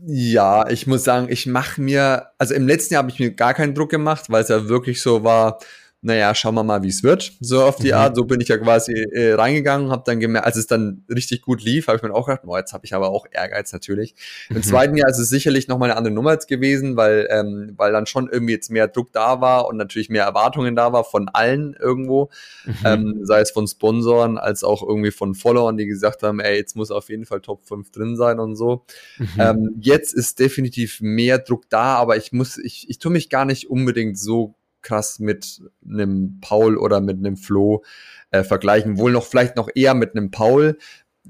[0.06, 3.52] Ja, ich muss sagen, ich mache mir, also im letzten Jahr habe ich mir gar
[3.52, 5.58] keinen Druck gemacht, weil es ja wirklich so war,
[6.02, 7.32] naja, schauen wir mal, wie es wird.
[7.40, 7.94] So auf die mhm.
[7.94, 11.42] Art, so bin ich ja quasi äh, reingegangen, habe dann gemerkt, als es dann richtig
[11.42, 14.14] gut lief, habe ich mir auch gedacht, boah, jetzt habe ich aber auch Ehrgeiz natürlich.
[14.48, 14.56] Mhm.
[14.56, 17.92] Im zweiten Jahr ist es sicherlich nochmal eine andere Nummer jetzt gewesen, weil, ähm, weil
[17.92, 21.28] dann schon irgendwie jetzt mehr Druck da war und natürlich mehr Erwartungen da war von
[21.28, 22.30] allen irgendwo,
[22.64, 22.74] mhm.
[22.84, 26.76] ähm, sei es von Sponsoren als auch irgendwie von Followern, die gesagt haben, ey, jetzt
[26.76, 28.86] muss auf jeden Fall Top 5 drin sein und so.
[29.18, 29.28] Mhm.
[29.38, 33.44] Ähm, jetzt ist definitiv mehr Druck da, aber ich muss, ich, ich tue mich gar
[33.44, 37.82] nicht unbedingt so krass mit einem Paul oder mit einem Flo
[38.30, 38.98] äh, vergleichen.
[38.98, 40.78] Wohl noch vielleicht noch eher mit einem Paul.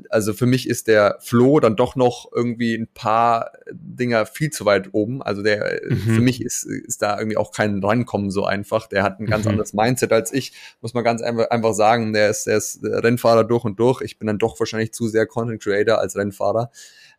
[0.08, 4.64] Also für mich ist der Flo dann doch noch irgendwie ein paar Dinger viel zu
[4.64, 5.20] weit oben.
[5.20, 5.96] Also der mhm.
[5.96, 8.86] für mich ist, ist da irgendwie auch kein Rankommen so einfach.
[8.86, 9.52] Der hat ein ganz mhm.
[9.52, 12.12] anderes Mindset als ich, muss man ganz einfach, einfach sagen.
[12.12, 14.00] Der ist, der ist Rennfahrer durch und durch.
[14.02, 16.70] Ich bin dann doch wahrscheinlich zu sehr Content Creator als Rennfahrer.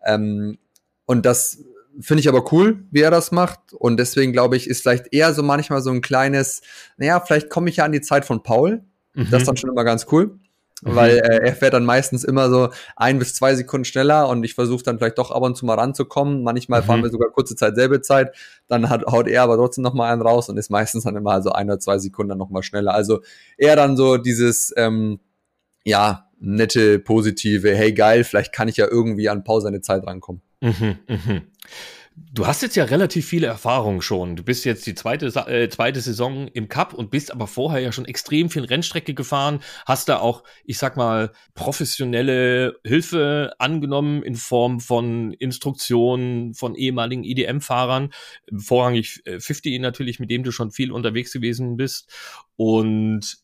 [0.06, 0.58] Ähm,
[1.06, 1.60] und das
[2.00, 3.74] Finde ich aber cool, wie er das macht.
[3.74, 6.62] Und deswegen glaube ich, ist vielleicht eher so manchmal so ein kleines,
[6.98, 8.84] naja, vielleicht komme ich ja an die Zeit von Paul.
[9.14, 9.28] Mhm.
[9.30, 10.40] Das ist dann schon immer ganz cool.
[10.84, 10.96] Mhm.
[10.96, 14.56] Weil äh, er fährt dann meistens immer so ein bis zwei Sekunden schneller und ich
[14.56, 16.44] versuche dann vielleicht doch ab und zu mal ranzukommen.
[16.44, 16.86] Manchmal mhm.
[16.86, 18.36] fahren wir sogar kurze Zeit selbe Zeit,
[18.68, 21.42] dann hat, haut er aber trotzdem noch mal einen raus und ist meistens dann immer
[21.42, 22.94] so ein oder zwei Sekunden dann noch mal schneller.
[22.94, 23.22] Also
[23.58, 25.20] eher dann so dieses, ähm,
[25.84, 30.42] ja, nette, positive, hey geil, vielleicht kann ich ja irgendwie an Paul seine Zeit rankommen.
[30.62, 31.42] Mhm, mhm.
[32.34, 34.36] Du hast jetzt ja relativ viele Erfahrungen schon.
[34.36, 37.92] Du bist jetzt die zweite, äh, zweite Saison im Cup und bist aber vorher ja
[37.92, 39.62] schon extrem viel Rennstrecke gefahren.
[39.86, 47.24] Hast da auch, ich sag mal, professionelle Hilfe angenommen in Form von Instruktionen von ehemaligen
[47.24, 48.12] IDM-Fahrern.
[48.56, 52.12] Vorrangig äh, 50 natürlich, mit dem du schon viel unterwegs gewesen bist.
[52.56, 53.41] Und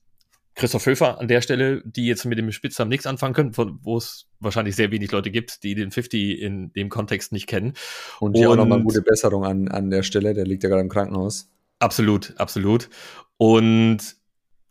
[0.58, 4.28] Christoph Höfer an der Stelle, die jetzt mit dem Spitznamen nichts anfangen können, wo es
[4.40, 7.74] wahrscheinlich sehr wenig Leute gibt, die den 50 in dem Kontext nicht kennen.
[8.20, 10.82] Und hier Und, auch nochmal gute Besserung an, an der Stelle, der liegt ja gerade
[10.82, 11.52] im Krankenhaus.
[11.78, 12.90] Absolut, absolut.
[13.38, 14.00] Und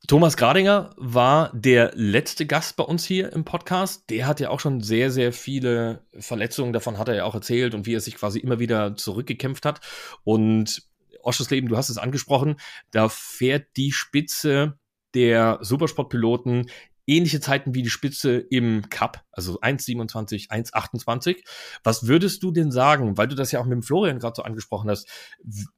[0.08, 4.10] Thomas Gradinger war der letzte Gast bei uns hier im Podcast.
[4.10, 7.74] Der hat ja auch schon sehr, sehr viele Verletzungen, davon hat er ja auch erzählt
[7.74, 9.80] und wie er sich quasi immer wieder zurückgekämpft hat.
[10.24, 10.82] Und
[11.22, 12.56] Oschersleben, du hast es angesprochen,
[12.90, 14.78] da fährt die Spitze
[15.16, 16.70] der Supersportpiloten
[17.06, 21.38] ähnliche Zeiten wie die Spitze im Cup, also 1,27, 1,28.
[21.84, 24.42] Was würdest du denn sagen, weil du das ja auch mit dem Florian gerade so
[24.42, 25.08] angesprochen hast,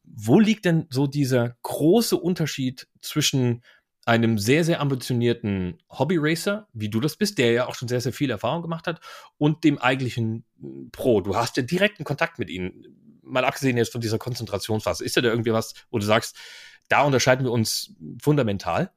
[0.04, 3.62] wo liegt denn so dieser große Unterschied zwischen
[4.06, 8.14] einem sehr, sehr ambitionierten Hobby-Racer, wie du das bist, der ja auch schon sehr, sehr
[8.14, 9.00] viel Erfahrung gemacht hat,
[9.36, 10.46] und dem eigentlichen
[10.92, 11.20] Pro.
[11.20, 13.20] Du hast ja direkten Kontakt mit ihnen.
[13.22, 15.04] Mal abgesehen jetzt von dieser Konzentrationsphase.
[15.04, 16.36] Ist ja da irgendwie was, wo du sagst,
[16.88, 18.90] da unterscheiden wir uns fundamental?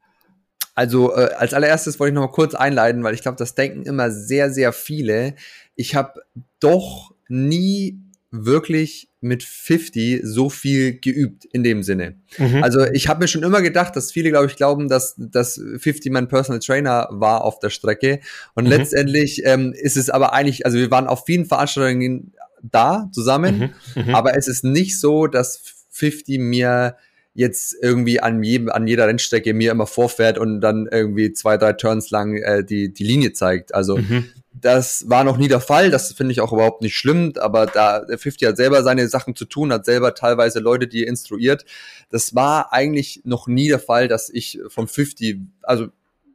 [0.75, 3.83] Also äh, als allererstes wollte ich noch mal kurz einleiten, weil ich glaube, das denken
[3.83, 5.35] immer sehr, sehr viele.
[5.75, 6.21] Ich habe
[6.59, 7.99] doch nie
[8.31, 12.15] wirklich mit 50 so viel geübt in dem Sinne.
[12.37, 12.63] Mhm.
[12.63, 16.11] Also ich habe mir schon immer gedacht, dass viele, glaube ich, glauben, dass, dass 50
[16.11, 18.21] mein Personal Trainer war auf der Strecke.
[18.55, 18.69] Und mhm.
[18.71, 24.03] letztendlich ähm, ist es aber eigentlich, also wir waren auf vielen Veranstaltungen da zusammen, mhm.
[24.03, 24.15] mhm.
[24.15, 26.95] aber es ist nicht so, dass 50 mir
[27.33, 31.73] jetzt irgendwie an jedem, an jeder Rennstrecke mir immer vorfährt und dann irgendwie zwei, drei
[31.73, 33.73] Turns lang äh, die, die Linie zeigt.
[33.73, 34.29] Also mhm.
[34.53, 35.91] das war noch nie der Fall.
[35.91, 37.33] Das finde ich auch überhaupt nicht schlimm.
[37.39, 41.03] Aber da der 50 hat selber seine Sachen zu tun, hat selber teilweise Leute, die
[41.03, 41.65] er instruiert.
[42.09, 45.87] Das war eigentlich noch nie der Fall, dass ich vom 50, also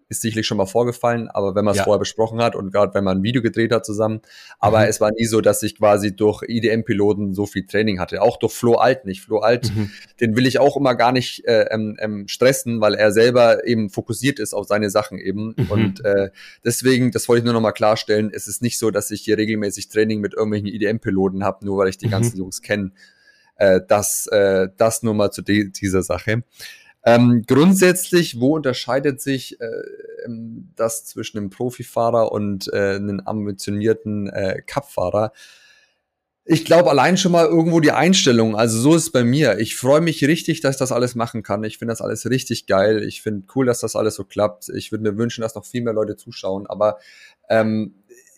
[0.08, 1.84] ist sicherlich schon mal vorgefallen, aber wenn man es ja.
[1.84, 4.20] vorher besprochen hat und gerade wenn man ein Video gedreht hat zusammen,
[4.60, 4.84] aber mhm.
[4.86, 8.22] es war nie so, dass ich quasi durch IDM-Piloten so viel Training hatte.
[8.22, 9.22] Auch durch Flo Alt nicht.
[9.22, 9.90] Flo Alt, mhm.
[10.20, 13.90] den will ich auch immer gar nicht äh, ähm, ähm, stressen, weil er selber eben
[13.90, 15.54] fokussiert ist auf seine Sachen eben.
[15.56, 15.70] Mhm.
[15.70, 16.30] Und äh,
[16.64, 19.38] deswegen, das wollte ich nur noch mal klarstellen, es ist nicht so, dass ich hier
[19.38, 22.10] regelmäßig Training mit irgendwelchen IDM-Piloten habe, nur weil ich die mhm.
[22.10, 22.92] ganzen Jungs kenne.
[23.56, 26.42] Äh, das, äh, das nur mal zu dieser Sache.
[27.08, 29.66] Ähm, grundsätzlich, wo unterscheidet sich äh,
[30.24, 35.32] ähm, das zwischen einem Profifahrer und äh, einem ambitionierten äh, Cupfahrer?
[36.44, 38.56] Ich glaube allein schon mal irgendwo die Einstellung.
[38.56, 39.58] Also so ist es bei mir.
[39.58, 41.62] Ich freue mich richtig, dass ich das alles machen kann.
[41.62, 43.04] Ich finde das alles richtig geil.
[43.04, 44.68] Ich finde cool, dass das alles so klappt.
[44.68, 46.66] Ich würde mir wünschen, dass noch viel mehr Leute zuschauen.
[46.66, 46.98] Aber
[47.48, 47.94] ähm,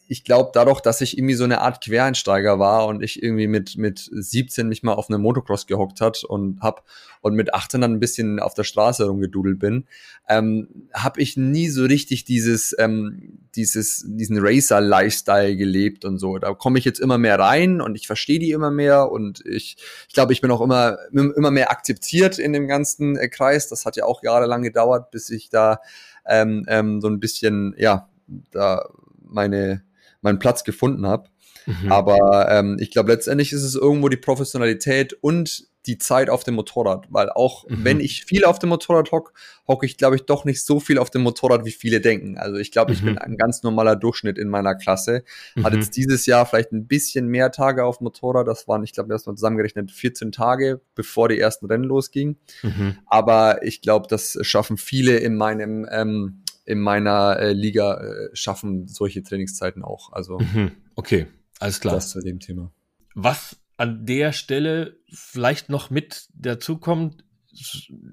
[0.09, 3.77] ich glaube, dadurch, dass ich irgendwie so eine Art Quereinsteiger war und ich irgendwie mit,
[3.77, 6.85] mit 17 mich mal auf einem Motocross gehockt hat und hab
[7.21, 9.87] und mit 18 dann ein bisschen auf der Straße rumgedudelt bin,
[10.27, 16.39] ähm, habe ich nie so richtig dieses, ähm, dieses, diesen Racer-Lifestyle gelebt und so.
[16.39, 19.77] Da komme ich jetzt immer mehr rein und ich verstehe die immer mehr und ich,
[20.09, 23.69] ich glaube, ich bin auch immer, immer mehr akzeptiert in dem ganzen äh, Kreis.
[23.69, 25.81] Das hat ja auch jahrelang gedauert, bis ich da
[26.27, 28.09] ähm, ähm, so ein bisschen, ja,
[28.53, 28.89] da
[29.31, 29.83] meine
[30.21, 31.31] meinen Platz gefunden habe.
[31.67, 31.93] Mhm.
[31.93, 36.55] Aber ähm, ich glaube, letztendlich ist es irgendwo die Professionalität und die Zeit auf dem
[36.55, 37.85] Motorrad, weil auch mhm.
[37.85, 39.33] wenn ich viel auf dem Motorrad hocke,
[39.67, 42.37] hocke ich, glaube ich, doch nicht so viel auf dem Motorrad, wie viele denken.
[42.37, 43.07] Also ich glaube, ich mhm.
[43.07, 45.25] bin ein ganz normaler Durchschnitt in meiner Klasse.
[45.55, 45.65] Mhm.
[45.65, 48.47] Hat jetzt dieses Jahr vielleicht ein bisschen mehr Tage auf dem Motorrad.
[48.47, 52.37] Das waren, ich glaube, erstmal zusammengerechnet 14 Tage, bevor die ersten Rennen losgingen.
[52.63, 52.99] Mhm.
[53.07, 58.89] Aber ich glaube, das schaffen viele in meinem ähm, in meiner äh, Liga äh, schaffen
[58.89, 60.13] solche Trainingszeiten auch.
[60.13, 60.73] Also mhm.
[60.97, 61.27] okay,
[61.61, 61.95] alles klar.
[61.95, 62.71] Das zu dem Thema.
[63.15, 67.25] Was an der Stelle vielleicht noch mit dazu kommt,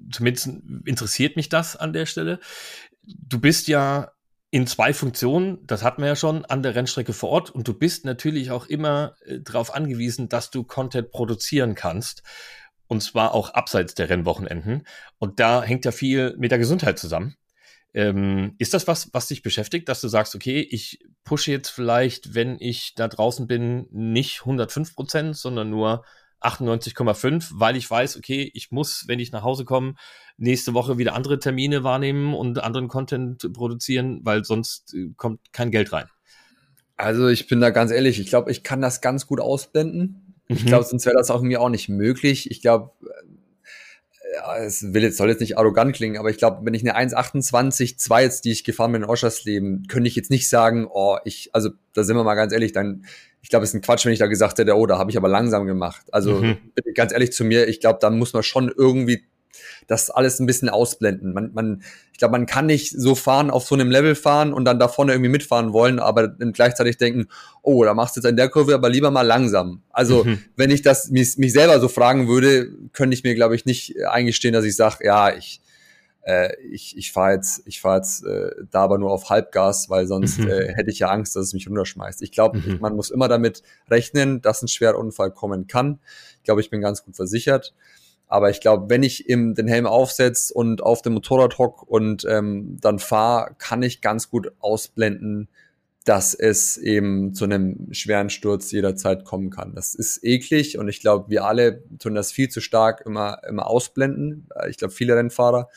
[0.10, 0.48] zumindest
[0.86, 2.40] interessiert mich das an der Stelle.
[3.04, 4.14] Du bist ja
[4.52, 7.74] in zwei Funktionen, das hatten wir ja schon, an der Rennstrecke vor Ort und du
[7.74, 12.24] bist natürlich auch immer äh, darauf angewiesen, dass du Content produzieren kannst.
[12.88, 14.86] Und zwar auch abseits der Rennwochenenden.
[15.18, 17.36] Und da hängt ja viel mit der Gesundheit zusammen.
[17.96, 22.36] Ähm, ist das was, was dich beschäftigt, dass du sagst, okay, ich pushe jetzt vielleicht,
[22.36, 26.04] wenn ich da draußen bin, nicht 105 Prozent, sondern nur
[26.42, 29.96] 98,5, weil ich weiß, okay, ich muss, wenn ich nach Hause komme,
[30.36, 35.72] nächste Woche wieder andere Termine wahrnehmen und anderen Content produzieren, weil sonst äh, kommt kein
[35.72, 36.10] Geld rein.
[36.98, 40.36] Also ich bin da ganz ehrlich, ich glaube, ich kann das ganz gut ausblenden.
[40.50, 40.68] Ich mhm.
[40.68, 42.52] glaube, sonst wäre das auch mir auch nicht möglich.
[42.52, 42.92] Ich glaube,
[44.34, 46.98] ja, es will jetzt, soll jetzt nicht arrogant klingen, aber ich glaube, wenn ich eine
[46.98, 51.50] 1,28,2 jetzt, die ich gefahren bin in Oschersleben, könnte ich jetzt nicht sagen, oh, ich,
[51.54, 53.06] also da sind wir mal ganz ehrlich, dann,
[53.42, 55.18] ich glaube, es ist ein Quatsch, wenn ich da gesagt hätte, oh, da habe ich
[55.18, 56.06] aber langsam gemacht.
[56.12, 56.58] Also mhm.
[56.74, 59.26] bin ich ganz ehrlich zu mir, ich glaube, da muss man schon irgendwie
[59.88, 61.34] das alles ein bisschen ausblenden.
[61.34, 64.66] Man, man, ich glaube, man kann nicht so fahren, auf so einem Level fahren und
[64.66, 67.28] dann da vorne irgendwie mitfahren wollen, aber dann gleichzeitig denken,
[67.62, 69.82] oh, da machst du jetzt in der Kurve aber lieber mal langsam.
[69.90, 70.44] Also, mhm.
[70.56, 73.96] wenn ich das mich, mich selber so fragen würde, könnte ich mir, glaube ich, nicht
[74.06, 75.62] eingestehen, dass ich sage, ja, ich,
[76.26, 80.08] äh, ich, ich fahre jetzt, ich fahr jetzt äh, da aber nur auf Halbgas, weil
[80.08, 80.50] sonst mhm.
[80.50, 82.22] äh, hätte ich ja Angst, dass es mich runterschmeißt.
[82.24, 82.80] Ich glaube, mhm.
[82.82, 86.00] man muss immer damit rechnen, dass ein schwerer Unfall kommen kann.
[86.38, 87.74] Ich glaube, ich bin ganz gut versichert.
[88.28, 92.26] Aber ich glaube, wenn ich im, den Helm aufsetze und auf dem Motorrad hock und
[92.26, 95.48] ähm, dann fahre, kann ich ganz gut ausblenden,
[96.06, 99.74] dass es eben zu einem schweren Sturz jederzeit kommen kann.
[99.74, 103.68] Das ist eklig und ich glaube, wir alle tun das viel zu stark immer, immer
[103.68, 104.48] ausblenden.
[104.70, 105.68] Ich glaube, viele Rennfahrer.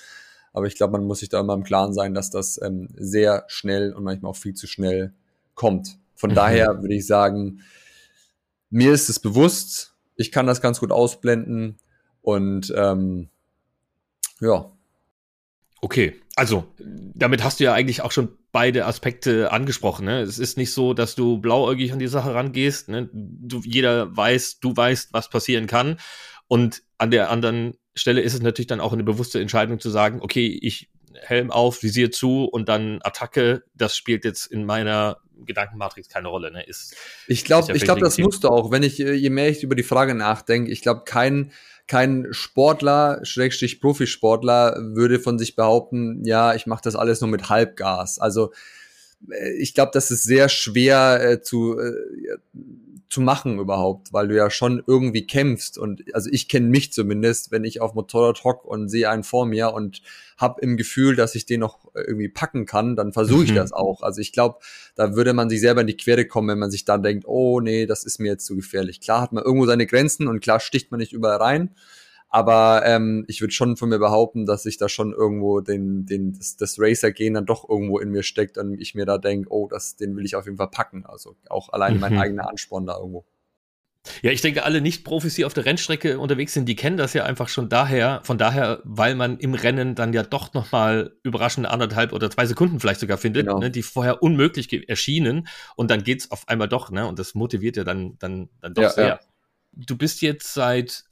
[0.53, 3.45] Aber ich glaube, man muss sich da immer im Klaren sein, dass das ähm, sehr
[3.49, 5.15] schnell und manchmal auch viel zu schnell
[5.55, 5.99] kommt.
[6.15, 6.35] Von mhm.
[6.35, 7.61] daher würde ich sagen,
[8.71, 11.79] mir ist es bewusst, ich kann das ganz gut ausblenden
[12.29, 13.31] und ähm,
[14.38, 14.71] ja.
[15.81, 20.05] Okay, also damit hast du ja eigentlich auch schon beide Aspekte angesprochen.
[20.05, 20.21] Ne?
[20.21, 22.91] Es ist nicht so, dass du blauäugig an die Sache rangehst.
[22.91, 23.09] Ne?
[23.12, 25.99] Du, jeder weiß, du weißt, was passieren kann.
[26.49, 30.21] Und an der anderen Stelle ist es natürlich dann auch eine bewusste Entscheidung zu sagen,
[30.21, 30.91] okay, ich
[31.23, 36.51] Helm auf, Visier zu und dann Attacke, das spielt jetzt in meiner Gedankenmatrix keine Rolle.
[36.53, 36.62] Ne?
[36.62, 36.95] Ist,
[37.27, 38.71] ich glaube, ich glaube, das musst du auch.
[38.71, 41.53] Wenn ich, äh, je mehr ich über die Frage nachdenke, ich glaube, kein
[41.88, 47.48] kein Sportler, Schrägstrich Profisportler, würde von sich behaupten, ja, ich mache das alles nur mit
[47.48, 48.18] Halbgas.
[48.18, 48.53] Also
[49.59, 51.92] ich glaube, das ist sehr schwer äh, zu äh,
[53.09, 57.50] zu machen überhaupt, weil du ja schon irgendwie kämpfst und also ich kenne mich zumindest,
[57.50, 60.02] wenn ich auf Motorrad hock und sehe einen vor mir und
[60.37, 63.57] habe im Gefühl, dass ich den noch irgendwie packen kann, dann versuche ich mhm.
[63.57, 64.02] das auch.
[64.02, 64.59] Also ich glaube,
[64.94, 67.61] da würde man sich selber in die Quere kommen, wenn man sich dann denkt, oh
[67.61, 69.00] nee, das ist mir jetzt zu gefährlich.
[69.00, 71.70] Klar hat man irgendwo seine Grenzen und klar sticht man nicht überall rein,
[72.29, 76.35] aber ähm, ich würde schon von mir behaupten, dass ich da schon irgendwo den, den,
[76.35, 79.67] das, das Racer-Gehen dann doch irgendwo in mir steckt und ich mir da denke, oh,
[79.69, 81.07] das, den will ich auf jeden Fall packen.
[81.07, 82.01] Also auch allein mhm.
[82.01, 83.25] mein eigener Ansporn da irgendwo.
[84.23, 87.25] Ja, ich denke, alle Nicht-Profis, die auf der Rennstrecke unterwegs sind, die kennen das ja
[87.25, 92.12] einfach schon daher, von daher, weil man im Rennen dann ja doch nochmal überraschende anderthalb
[92.12, 93.59] oder zwei Sekunden vielleicht sogar findet, genau.
[93.59, 97.77] ne, die vorher unmöglich erschienen und dann geht's auf einmal doch, ne, und das motiviert
[97.77, 99.07] ja dann, dann, dann doch ja, sehr.
[99.07, 99.21] Ja.
[99.73, 101.05] Du bist jetzt seit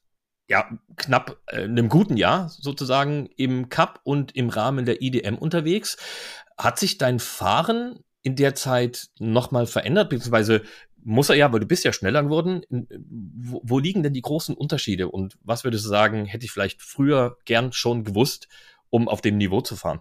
[0.49, 5.97] ja, knapp äh, einem guten Jahr sozusagen im Cup und im Rahmen der IDM unterwegs.
[6.57, 10.63] Hat sich dein Fahren in der Zeit nochmal verändert, beziehungsweise
[11.03, 12.63] muss er ja, weil du bist ja schneller geworden.
[12.69, 16.83] Wo, wo liegen denn die großen Unterschiede und was würdest du sagen, hätte ich vielleicht
[16.83, 18.49] früher gern schon gewusst,
[18.91, 20.01] um auf dem Niveau zu fahren?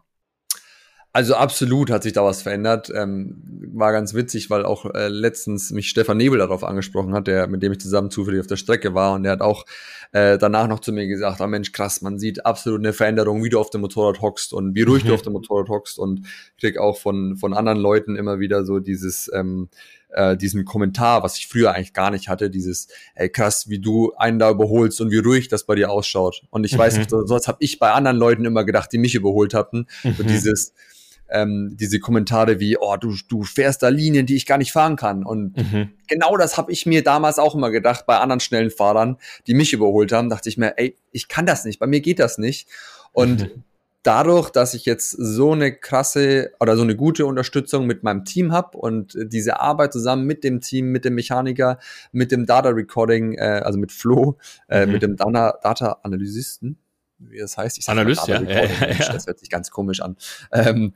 [1.15, 2.91] Also absolut hat sich da was verändert.
[2.93, 3.41] Ähm,
[3.73, 7.63] war ganz witzig, weil auch äh, letztens mich Stefan Nebel darauf angesprochen hat, der mit
[7.63, 9.65] dem ich zusammen zufällig auf der Strecke war und der hat auch
[10.11, 13.49] äh, danach noch zu mir gesagt, ah Mensch, krass, man sieht absolut eine Veränderung, wie
[13.49, 15.07] du auf dem Motorrad hockst und wie ruhig mhm.
[15.07, 16.27] du auf dem Motorrad hockst und
[16.59, 19.69] krieg auch von von anderen Leuten immer wieder so dieses ähm,
[20.09, 24.11] äh, diesen Kommentar, was ich früher eigentlich gar nicht hatte, dieses, ey krass, wie du
[24.17, 26.41] einen da überholst und wie ruhig das bei dir ausschaut.
[26.49, 26.79] Und ich mhm.
[26.79, 29.87] weiß nicht, so, sonst habe ich bei anderen Leuten immer gedacht, die mich überholt hatten.
[30.03, 30.15] Mhm.
[30.19, 30.73] Und dieses,
[31.29, 34.95] ähm, diese Kommentare wie, oh, du, du fährst da Linien, die ich gar nicht fahren
[34.95, 35.23] kann.
[35.23, 35.91] Und mhm.
[36.07, 39.73] genau das habe ich mir damals auch immer gedacht bei anderen schnellen Fahrern, die mich
[39.73, 42.67] überholt haben, dachte ich mir, ey, ich kann das nicht, bei mir geht das nicht.
[43.11, 43.63] Und mhm.
[44.03, 48.51] dadurch, dass ich jetzt so eine krasse oder so eine gute Unterstützung mit meinem Team
[48.51, 51.79] habe und diese Arbeit zusammen mit dem Team, mit dem Mechaniker,
[52.11, 54.91] mit dem Data Recording, äh, also mit Flo, äh, mhm.
[54.91, 56.77] mit dem Data, Data Analysisten,
[57.29, 57.77] wie das heißt.
[57.77, 58.41] Ich Analyst, ja.
[58.41, 59.13] Ja, ja.
[59.13, 60.17] Das hört sich ganz komisch an.
[60.51, 60.93] Ähm,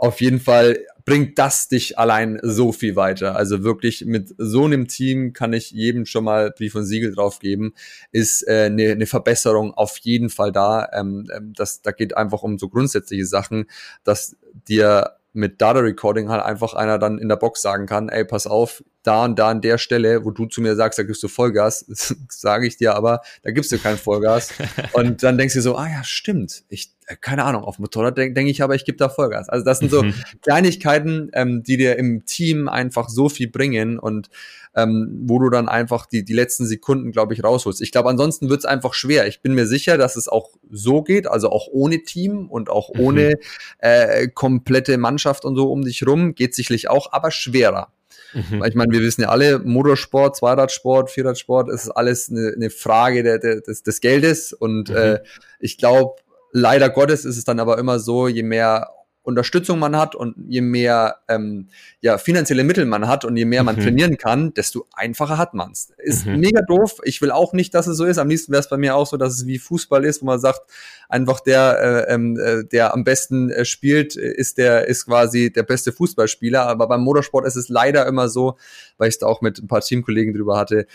[0.00, 3.36] auf jeden Fall bringt das dich allein so viel weiter.
[3.36, 7.38] Also wirklich mit so einem Team kann ich jedem schon mal Brief und Siegel drauf
[7.38, 7.74] geben,
[8.10, 10.88] ist äh, eine, eine Verbesserung auf jeden Fall da.
[10.92, 13.66] Ähm, ähm, das, da geht einfach um so grundsätzliche Sachen,
[14.02, 14.36] dass
[14.68, 18.46] dir mit Data Recording halt einfach einer dann in der Box sagen kann, ey, pass
[18.46, 21.28] auf, da und da an der Stelle, wo du zu mir sagst, da gibst du
[21.28, 21.84] Vollgas,
[22.28, 24.50] sage ich dir aber, da gibst du kein Vollgas.
[24.92, 26.64] und dann denkst du so, ah ja, stimmt.
[26.68, 29.48] Ich, äh, keine Ahnung, auf Motorrad denke denk ich aber, ich gebe da Vollgas.
[29.48, 30.14] Also das sind so mhm.
[30.42, 34.30] Kleinigkeiten, ähm, die dir im Team einfach so viel bringen und
[34.74, 37.82] ähm, wo du dann einfach die, die letzten Sekunden, glaube ich, rausholst.
[37.82, 39.26] Ich glaube, ansonsten wird es einfach schwer.
[39.28, 42.92] Ich bin mir sicher, dass es auch so geht, also auch ohne Team und auch
[42.94, 43.00] mhm.
[43.00, 43.34] ohne
[43.78, 47.92] äh, komplette Mannschaft und so um dich rum, geht sicherlich auch, aber schwerer.
[48.32, 48.64] Mhm.
[48.64, 53.38] Ich meine, wir wissen ja alle, Motorsport, Zweiradsport, Vierradsport, ist alles eine, eine Frage der,
[53.38, 54.52] der, des, des Geldes.
[54.52, 54.96] Und mhm.
[54.96, 55.18] äh,
[55.60, 56.16] ich glaube,
[56.52, 58.88] leider Gottes ist es dann aber immer so, je mehr
[59.24, 61.68] Unterstützung man hat und je mehr ähm,
[62.02, 63.80] ja, finanzielle Mittel man hat und je mehr man mhm.
[63.80, 65.92] trainieren kann, desto einfacher hat man's.
[65.96, 66.40] Ist mhm.
[66.40, 67.00] mega doof.
[67.04, 68.18] Ich will auch nicht, dass es so ist.
[68.18, 70.38] Am liebsten wäre es bei mir auch so, dass es wie Fußball ist, wo man
[70.38, 70.60] sagt,
[71.08, 75.62] einfach der, äh, ähm, äh, der am besten äh, spielt, ist der ist quasi der
[75.62, 76.66] beste Fußballspieler.
[76.66, 78.58] Aber beim Motorsport ist es leider immer so,
[78.98, 80.86] weil ich es da auch mit ein paar Teamkollegen drüber hatte,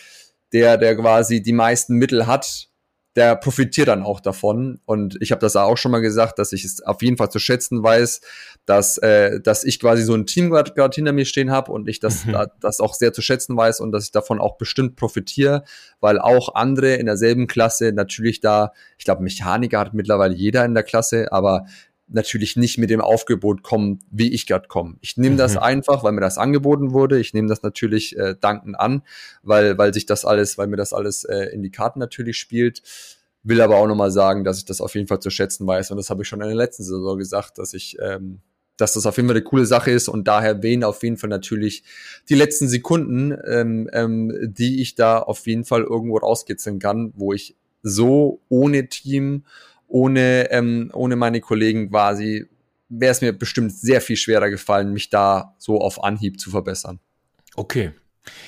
[0.53, 2.69] der, der quasi die meisten Mittel hat,
[3.15, 4.79] der profitiert dann auch davon.
[4.85, 7.39] Und ich habe das auch schon mal gesagt, dass ich es auf jeden Fall zu
[7.39, 8.21] schätzen weiß,
[8.65, 11.99] dass, äh, dass ich quasi so ein Team gerade hinter mir stehen habe und ich
[11.99, 12.37] das, mhm.
[12.61, 15.63] das auch sehr zu schätzen weiß und dass ich davon auch bestimmt profitiere,
[15.99, 20.75] weil auch andere in derselben Klasse natürlich da, ich glaube, Mechaniker hat mittlerweile jeder in
[20.75, 21.65] der Klasse, aber
[22.09, 24.95] natürlich nicht mit dem Aufgebot kommen, wie ich gerade komme.
[25.01, 25.59] Ich nehme das mhm.
[25.59, 27.19] einfach, weil mir das angeboten wurde.
[27.19, 29.03] Ich nehme das natürlich äh, dankend an,
[29.43, 32.81] weil, weil sich das alles, weil mir das alles äh, in die Karten natürlich spielt.
[33.43, 35.91] Will aber auch nochmal sagen, dass ich das auf jeden Fall zu schätzen weiß.
[35.91, 38.39] Und das habe ich schon in der letzten Saison gesagt, dass ich, ähm,
[38.75, 41.29] dass das auf jeden Fall eine coole Sache ist und daher wen auf jeden Fall
[41.29, 41.83] natürlich
[42.27, 47.33] die letzten Sekunden, ähm, ähm, die ich da auf jeden Fall irgendwo rauskitzeln kann, wo
[47.33, 49.43] ich so ohne Team
[49.89, 52.45] ohne, ähm, ohne meine Kollegen quasi
[52.87, 56.99] wäre es mir bestimmt sehr viel schwerer gefallen, mich da so auf Anhieb zu verbessern.
[57.55, 57.91] Okay.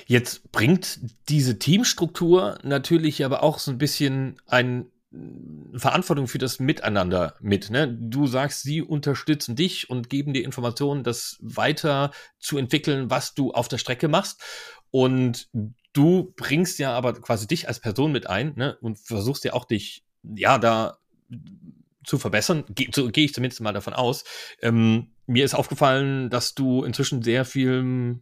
[0.06, 4.88] Jetzt bringt diese Teamstruktur natürlich aber auch so ein bisschen ein
[5.76, 7.70] Verantwortung für das Miteinander mit.
[7.70, 7.88] Ne?
[7.88, 13.52] Du sagst, sie unterstützen dich und geben dir Informationen, das weiter zu entwickeln, was du
[13.52, 14.42] auf der Strecke machst.
[14.90, 15.50] Und
[15.94, 18.78] du bringst ja aber quasi dich als Person mit ein ne?
[18.82, 20.98] und versuchst ja auch dich, ja, da
[22.04, 22.64] zu verbessern.
[22.70, 24.24] Gehe so, geh ich zumindest mal davon aus.
[24.62, 28.22] Ähm, mir ist aufgefallen, dass du inzwischen sehr viel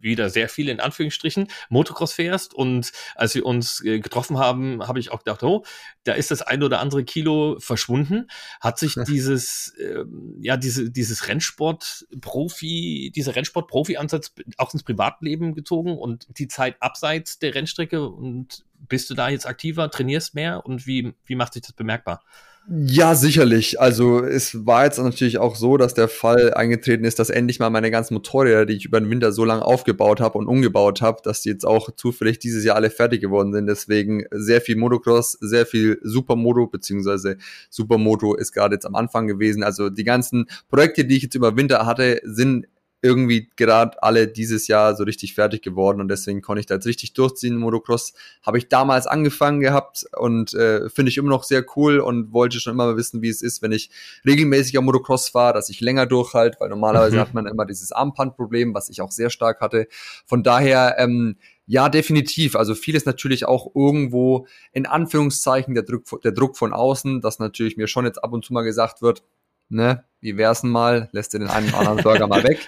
[0.00, 4.98] wieder sehr viel in Anführungsstrichen Motocross fährst und als wir uns äh, getroffen haben, habe
[4.98, 5.64] ich auch gedacht, oh,
[6.04, 8.28] da ist das ein oder andere Kilo verschwunden.
[8.60, 10.04] Hat sich dieses äh,
[10.40, 17.54] ja diese dieses Rennsport-Profi, dieser Rennsport-Profi-Ansatz auch ins Privatleben gezogen und die Zeit abseits der
[17.54, 21.72] Rennstrecke und bist du da jetzt aktiver, trainierst mehr und wie wie macht sich das
[21.72, 22.20] bemerkbar?
[22.66, 23.78] Ja, sicherlich.
[23.78, 27.68] Also es war jetzt natürlich auch so, dass der Fall eingetreten ist, dass endlich mal
[27.68, 31.20] meine ganzen Motorräder, die ich über den Winter so lange aufgebaut habe und umgebaut habe,
[31.22, 33.66] dass die jetzt auch zufällig dieses Jahr alle fertig geworden sind.
[33.66, 37.36] Deswegen sehr viel Motocross, sehr viel Supermoto, beziehungsweise
[37.68, 39.62] Supermoto ist gerade jetzt am Anfang gewesen.
[39.62, 42.66] Also die ganzen Projekte, die ich jetzt über Winter hatte, sind
[43.04, 46.86] irgendwie gerade alle dieses Jahr so richtig fertig geworden und deswegen konnte ich da jetzt
[46.86, 47.56] richtig durchziehen.
[47.56, 52.32] Motocross habe ich damals angefangen gehabt und äh, finde ich immer noch sehr cool und
[52.32, 53.90] wollte schon immer mal wissen, wie es ist, wenn ich
[54.24, 57.20] regelmäßig am Motocross fahre, dass ich länger durchhalte, weil normalerweise mhm.
[57.20, 59.86] hat man immer dieses Armbandproblem, was ich auch sehr stark hatte.
[60.24, 61.36] Von daher, ähm,
[61.66, 62.56] ja, definitiv.
[62.56, 67.76] Also vieles natürlich auch irgendwo in Anführungszeichen der Druck, der Druck von außen, dass natürlich
[67.76, 69.22] mir schon jetzt ab und zu mal gesagt wird,
[69.68, 72.58] ne, wie wär's denn mal, lässt du den einen oder anderen Burger mal weg,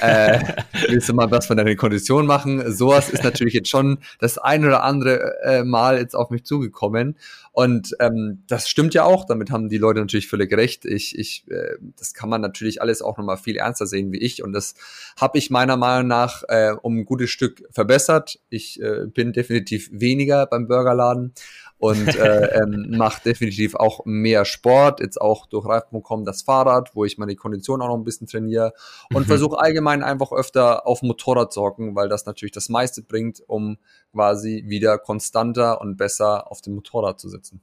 [0.00, 0.40] äh,
[0.88, 2.72] willst du mal was von deiner Kondition machen?
[2.72, 7.16] Sowas ist natürlich jetzt schon das ein oder andere äh, Mal jetzt auf mich zugekommen.
[7.52, 10.84] Und ähm, das stimmt ja auch, damit haben die Leute natürlich völlig recht.
[10.84, 14.42] Ich, ich, äh, das kann man natürlich alles auch nochmal viel ernster sehen wie ich.
[14.42, 14.74] Und das
[15.18, 18.40] habe ich meiner Meinung nach äh, um ein gutes Stück verbessert.
[18.48, 21.34] Ich äh, bin definitiv weniger beim Burgerladen
[21.78, 27.04] und äh, ähm, mache definitiv auch mehr Sport, jetzt auch durch Reif.com das Fahrrad, wo
[27.04, 28.72] ich meine Kondition auch noch ein bisschen trainiere
[29.12, 29.26] und mhm.
[29.26, 33.78] versuche allgemein einfach öfter auf Motorrad zu hocken, weil das natürlich das meiste bringt, um
[34.12, 37.60] quasi wieder konstanter und besser auf dem Motorrad zu sitzen.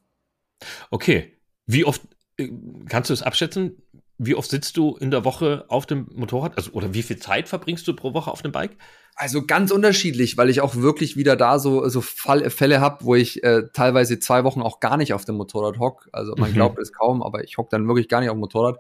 [0.92, 1.34] Okay,
[1.66, 2.02] wie oft
[2.38, 2.50] äh,
[2.88, 3.83] kannst du es abschätzen?
[4.18, 6.56] Wie oft sitzt du in der Woche auf dem Motorrad?
[6.58, 8.78] Also, oder wie viel Zeit verbringst du pro Woche auf dem Bike?
[9.16, 13.16] Also ganz unterschiedlich, weil ich auch wirklich wieder da so, so Fall, Fälle habe, wo
[13.16, 16.08] ich äh, teilweise zwei Wochen auch gar nicht auf dem Motorrad hock.
[16.12, 16.56] Also man mhm.
[16.56, 18.80] glaubt es kaum, aber ich hock dann wirklich gar nicht auf dem Motorrad.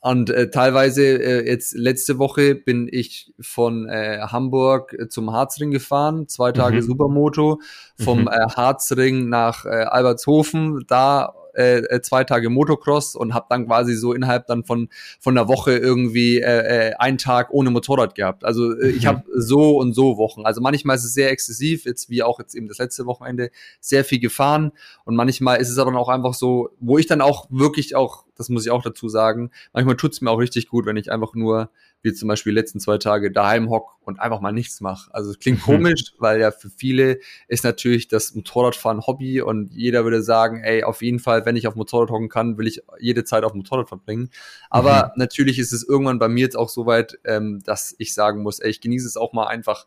[0.00, 6.28] Und äh, teilweise, äh, jetzt letzte Woche bin ich von äh, Hamburg zum Harzring gefahren,
[6.28, 6.82] zwei Tage mhm.
[6.82, 7.60] Supermoto,
[7.98, 8.28] vom mhm.
[8.28, 13.94] äh, Harzring nach äh, Albertshofen, da äh, äh, zwei Tage Motocross und habe dann quasi
[13.94, 14.88] so innerhalb dann von
[15.18, 18.44] von der Woche irgendwie äh, äh, einen Tag ohne Motorrad gehabt.
[18.44, 19.08] Also äh, ich mhm.
[19.08, 20.44] habe so und so Wochen.
[20.44, 23.50] Also manchmal ist es sehr exzessiv, jetzt wie auch jetzt eben das letzte Wochenende
[23.80, 24.72] sehr viel gefahren
[25.04, 28.48] und manchmal ist es aber auch einfach so, wo ich dann auch wirklich auch, das
[28.48, 31.70] muss ich auch dazu sagen, manchmal tut's mir auch richtig gut, wenn ich einfach nur
[32.02, 35.12] wie zum Beispiel die letzten zwei Tage daheim hock und einfach mal nichts mache.
[35.12, 37.18] Also es klingt komisch, weil ja für viele
[37.48, 41.66] ist natürlich das Motorradfahren Hobby und jeder würde sagen, ey, auf jeden Fall, wenn ich
[41.66, 44.30] auf Motorrad hocken kann, will ich jede Zeit auf Motorrad verbringen.
[44.70, 45.20] Aber mhm.
[45.20, 48.60] natürlich ist es irgendwann bei mir jetzt auch so weit, ähm, dass ich sagen muss,
[48.60, 49.86] ey, ich genieße es auch mal einfach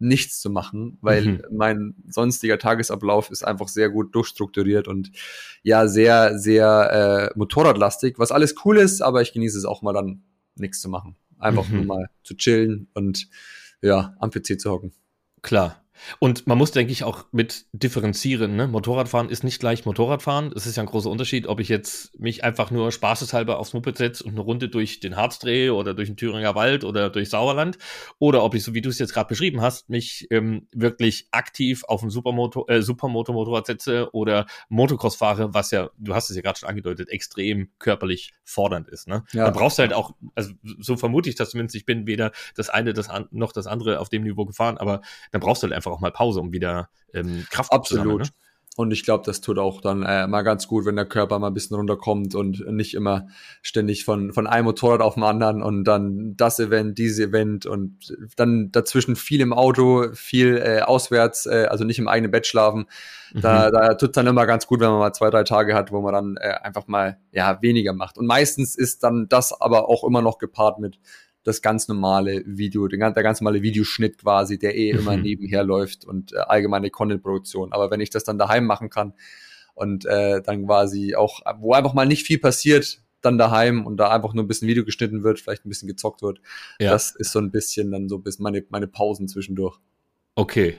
[0.00, 1.42] nichts zu machen, weil mhm.
[1.52, 5.12] mein sonstiger Tagesablauf ist einfach sehr gut durchstrukturiert und
[5.62, 9.92] ja, sehr, sehr äh, motorradlastig, was alles cool ist, aber ich genieße es auch mal
[9.92, 10.22] dann
[10.56, 11.16] nichts zu machen.
[11.38, 11.76] Einfach mhm.
[11.76, 13.28] nur mal zu chillen und
[13.82, 14.92] ja, am PC zu hocken.
[15.42, 15.82] Klar.
[16.18, 18.56] Und man muss, denke ich, auch mit differenzieren.
[18.56, 18.66] Ne?
[18.66, 20.52] Motorradfahren ist nicht gleich Motorradfahren.
[20.54, 23.96] Es ist ja ein großer Unterschied, ob ich jetzt mich einfach nur spaßeshalber aufs Moped
[23.96, 27.30] setze und eine Runde durch den Harz drehe oder durch den Thüringer Wald oder durch
[27.30, 27.78] Sauerland.
[28.18, 31.84] Oder ob ich, so wie du es jetzt gerade beschrieben hast, mich ähm, wirklich aktiv
[31.84, 36.42] auf ein Supermoto, äh, Supermoto-Motorrad setze oder Motocross fahre, was ja, du hast es ja
[36.42, 39.08] gerade schon angedeutet, extrem körperlich fordernd ist.
[39.08, 39.24] Ne?
[39.32, 39.44] Ja.
[39.44, 42.68] Dann brauchst du halt auch, also so vermute ich das zumindest, ich bin weder das
[42.68, 45.74] eine das an, noch das andere auf dem Niveau gefahren, aber dann brauchst du halt
[45.74, 48.04] einfach einfach auch mal Pause, um wieder ähm, Kraft Absolut.
[48.04, 48.28] Sammeln, ne?
[48.76, 51.48] Und ich glaube, das tut auch dann äh, mal ganz gut, wenn der Körper mal
[51.48, 53.26] ein bisschen runterkommt und nicht immer
[53.62, 58.16] ständig von, von einem Motorrad auf dem anderen und dann das Event, dieses Event und
[58.36, 62.86] dann dazwischen viel im Auto, viel äh, auswärts, äh, also nicht im eigenen Bett schlafen.
[63.34, 63.72] Da, mhm.
[63.72, 66.14] da tut dann immer ganz gut, wenn man mal zwei, drei Tage hat, wo man
[66.14, 68.18] dann äh, einfach mal ja weniger macht.
[68.18, 70.98] Und meistens ist dann das aber auch immer noch gepaart mit
[71.42, 75.22] das ganz normale Video, der, ganz normale Videoschnitt quasi, der eh immer mhm.
[75.22, 77.72] nebenher läuft und äh, allgemeine Content-Produktion.
[77.72, 79.14] Aber wenn ich das dann daheim machen kann
[79.74, 84.10] und äh, dann quasi auch, wo einfach mal nicht viel passiert, dann daheim und da
[84.10, 86.40] einfach nur ein bisschen Video geschnitten wird, vielleicht ein bisschen gezockt wird,
[86.78, 86.90] ja.
[86.90, 89.78] das ist so ein bisschen dann so bis meine, meine Pausen zwischendurch.
[90.34, 90.78] Okay.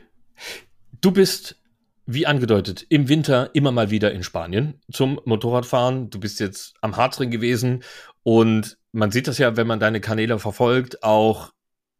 [1.01, 1.57] Du bist
[2.05, 6.09] wie angedeutet, im Winter immer mal wieder in Spanien zum Motorradfahren.
[6.09, 7.83] Du bist jetzt am Hartring gewesen
[8.23, 11.53] und man sieht das ja, wenn man deine Kanäle verfolgt, auch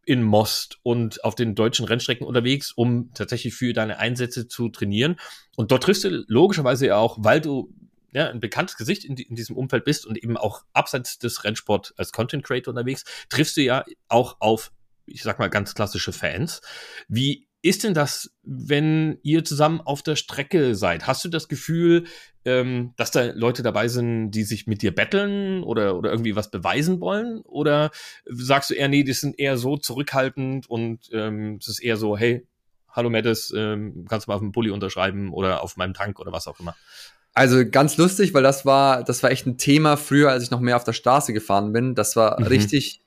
[0.05, 5.17] in Most und auf den deutschen Rennstrecken unterwegs, um tatsächlich für deine Einsätze zu trainieren.
[5.55, 7.73] Und dort triffst du logischerweise ja auch, weil du
[8.11, 11.93] ja, ein bekanntes Gesicht in, in diesem Umfeld bist und eben auch abseits des Rennsport
[11.97, 14.71] als Content Creator unterwegs, triffst du ja auch auf,
[15.05, 16.61] ich sag mal, ganz klassische Fans.
[17.07, 21.05] Wie ist denn das, wenn ihr zusammen auf der Strecke seid?
[21.05, 22.05] Hast du das Gefühl,
[22.43, 26.49] ähm, dass da Leute dabei sind, die sich mit dir betteln oder, oder irgendwie was
[26.49, 27.41] beweisen wollen?
[27.41, 27.91] Oder
[28.25, 32.17] sagst du eher, nee, die sind eher so zurückhaltend und ähm, es ist eher so,
[32.17, 32.47] hey,
[32.89, 36.31] hallo Mattis, ähm, kannst du mal auf dem Pulli unterschreiben oder auf meinem Tank oder
[36.31, 36.75] was auch immer?
[37.33, 40.59] Also ganz lustig, weil das war, das war echt ein Thema früher, als ich noch
[40.59, 41.95] mehr auf der Straße gefahren bin.
[41.95, 42.47] Das war mhm.
[42.47, 43.01] richtig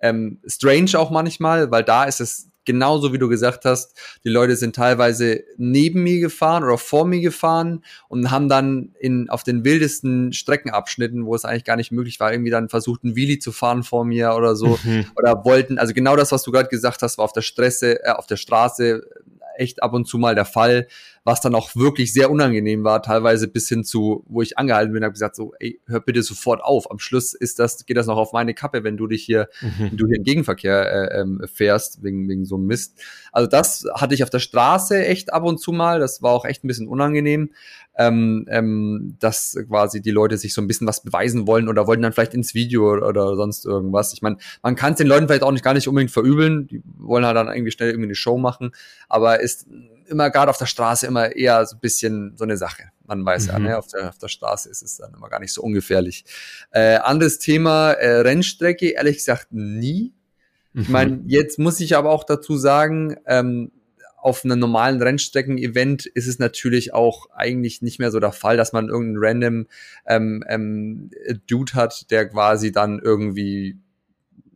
[0.00, 4.56] ähm, strange auch manchmal, weil da ist es genauso wie du gesagt hast, die Leute
[4.56, 9.64] sind teilweise neben mir gefahren oder vor mir gefahren und haben dann in, auf den
[9.64, 13.52] wildesten Streckenabschnitten, wo es eigentlich gar nicht möglich war, irgendwie dann versucht, ein Wheelie zu
[13.52, 14.78] fahren vor mir oder so.
[14.82, 15.06] Mhm.
[15.16, 18.10] Oder wollten, also genau das, was du gerade gesagt hast, war auf der Stresse, äh,
[18.10, 19.02] auf der Straße
[19.62, 20.88] echt ab und zu mal der Fall
[21.24, 25.04] was dann auch wirklich sehr unangenehm war, teilweise bis hin zu, wo ich angehalten bin,
[25.04, 26.90] habe gesagt so, ey, hör bitte sofort auf.
[26.90, 29.72] Am Schluss ist das, geht das noch auf meine Kappe, wenn du dich hier, mhm.
[29.78, 33.00] wenn du hier im Gegenverkehr äh, ähm, fährst, wegen, wegen so einem Mist.
[33.30, 36.00] Also das hatte ich auf der Straße echt ab und zu mal.
[36.00, 37.50] Das war auch echt ein bisschen unangenehm.
[37.98, 42.02] Ähm, ähm, dass quasi die Leute sich so ein bisschen was beweisen wollen oder wollten
[42.02, 44.14] dann vielleicht ins Video oder, oder sonst irgendwas.
[44.14, 46.66] Ich meine, man kann es den Leuten vielleicht auch nicht gar nicht unbedingt verübeln.
[46.68, 48.72] Die wollen halt dann irgendwie schnell irgendwie eine Show machen,
[49.10, 49.66] aber ist
[50.06, 52.84] immer gerade auf der Straße immer eher so ein bisschen so eine Sache.
[53.06, 53.52] Man weiß mhm.
[53.52, 53.78] ja, ne?
[53.78, 56.24] auf, der, auf der Straße ist es dann immer gar nicht so ungefährlich.
[56.70, 60.14] Äh, anderes Thema, äh, Rennstrecke, ehrlich gesagt nie.
[60.72, 60.82] Mhm.
[60.82, 63.72] Ich meine, jetzt muss ich aber auch dazu sagen, ähm,
[64.22, 68.72] auf einem normalen Rennstrecken-Event ist es natürlich auch eigentlich nicht mehr so der Fall, dass
[68.72, 69.66] man irgendeinen random
[70.06, 71.10] ähm, ähm,
[71.48, 73.78] Dude hat, der quasi dann irgendwie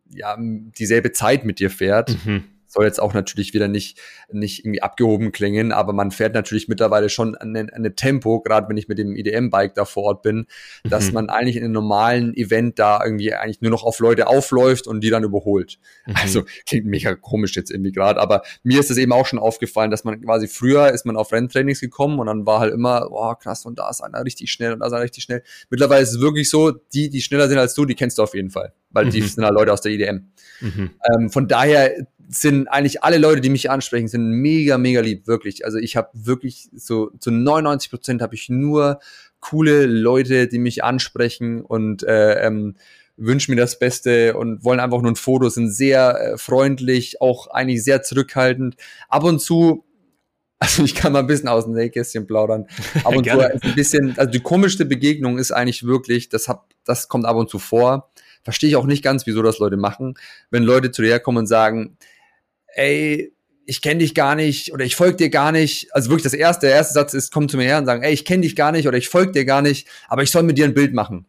[0.09, 2.17] ja dieselbe Zeit mit dir fährt.
[2.25, 3.99] Mhm soll jetzt auch natürlich wieder nicht,
[4.31, 8.77] nicht irgendwie abgehoben klingen, aber man fährt natürlich mittlerweile schon an eine Tempo, gerade wenn
[8.77, 10.47] ich mit dem IDM-Bike da vor Ort bin,
[10.85, 10.89] mhm.
[10.89, 14.87] dass man eigentlich in einem normalen Event da irgendwie eigentlich nur noch auf Leute aufläuft
[14.87, 15.79] und die dann überholt.
[16.07, 16.15] Mhm.
[16.17, 19.91] Also klingt mega komisch jetzt irgendwie gerade, aber mir ist es eben auch schon aufgefallen,
[19.91, 23.35] dass man quasi früher ist man auf Renntrainings gekommen und dann war halt immer, oh
[23.35, 25.43] krass, und da ist einer richtig schnell und da ist einer richtig schnell.
[25.71, 28.35] Mittlerweile ist es wirklich so, die, die schneller sind als du, die kennst du auf
[28.35, 29.11] jeden Fall, weil mhm.
[29.11, 30.33] die sind halt Leute aus der IDM.
[30.61, 30.91] Mhm.
[31.15, 35.65] Ähm, von daher sind eigentlich alle Leute, die mich ansprechen, sind mega, mega lieb, wirklich.
[35.65, 39.01] Also ich habe wirklich so zu 99 Prozent habe ich nur
[39.41, 42.77] coole Leute, die mich ansprechen und äh, ähm,
[43.17, 47.49] wünschen mir das Beste und wollen einfach nur ein Foto, sind sehr äh, freundlich, auch
[47.49, 48.77] eigentlich sehr zurückhaltend.
[49.09, 49.85] Ab und zu,
[50.59, 52.67] also ich kann mal ein bisschen aus dem Nähkästchen plaudern.
[53.05, 57.09] Ab und zu ein bisschen, also die komischste Begegnung ist eigentlich wirklich, das hab, das
[57.09, 58.11] kommt ab und zu vor.
[58.43, 60.15] Verstehe ich auch nicht ganz, wieso das Leute machen,
[60.51, 61.99] wenn Leute zu dir kommen und sagen,
[62.77, 63.33] ey,
[63.67, 65.89] ich kenne dich gar nicht oder ich folge dir gar nicht.
[65.93, 68.13] Also wirklich das erste, der erste Satz ist, komm zu mir her und sagen, ey,
[68.13, 70.57] ich kenne dich gar nicht oder ich folge dir gar nicht, aber ich soll mit
[70.57, 71.27] dir ein Bild machen.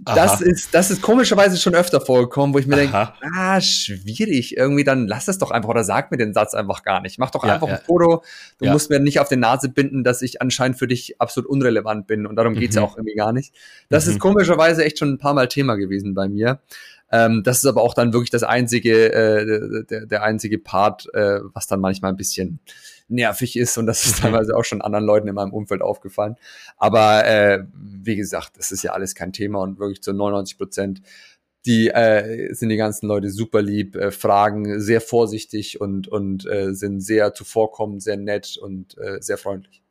[0.00, 4.84] Das ist, das ist komischerweise schon öfter vorgekommen, wo ich mir denke, ah, schwierig, irgendwie
[4.84, 7.18] dann lass es doch einfach oder sag mir den Satz einfach gar nicht.
[7.18, 7.74] Mach doch ja, einfach ja.
[7.74, 8.22] ein Foto.
[8.58, 8.72] Du ja.
[8.72, 12.26] musst mir nicht auf die Nase binden, dass ich anscheinend für dich absolut unrelevant bin
[12.26, 12.82] und darum geht's mhm.
[12.82, 13.52] ja auch irgendwie gar nicht.
[13.88, 14.12] Das mhm.
[14.12, 16.60] ist komischerweise echt schon ein paar Mal Thema gewesen bei mir.
[17.10, 21.40] Ähm, das ist aber auch dann wirklich das einzige, äh, der, der einzige Part, äh,
[21.54, 22.60] was dann manchmal ein bisschen
[23.08, 23.78] nervig ist.
[23.78, 26.36] Und das ist teilweise auch schon anderen Leuten in meinem Umfeld aufgefallen.
[26.76, 29.60] Aber äh, wie gesagt, das ist ja alles kein Thema.
[29.62, 31.02] Und wirklich zu 99 Prozent
[31.66, 36.72] die äh, sind die ganzen Leute super lieb, äh, fragen sehr vorsichtig und und äh,
[36.72, 39.82] sind sehr zuvorkommend, sehr nett und äh, sehr freundlich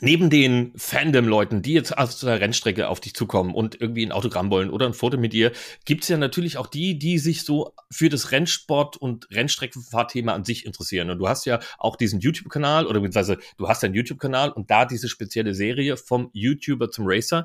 [0.00, 4.50] neben den Fandom-Leuten, die jetzt aus der Rennstrecke auf dich zukommen und irgendwie ein Autogramm
[4.50, 5.52] wollen oder ein Foto mit dir,
[5.84, 10.66] gibt's ja natürlich auch die, die sich so für das Rennsport- und Rennstreckenfahrthema an sich
[10.66, 11.10] interessieren.
[11.10, 14.84] Und du hast ja auch diesen YouTube-Kanal oder beziehungsweise du hast einen YouTube-Kanal und da
[14.84, 17.44] diese spezielle Serie vom YouTuber zum Racer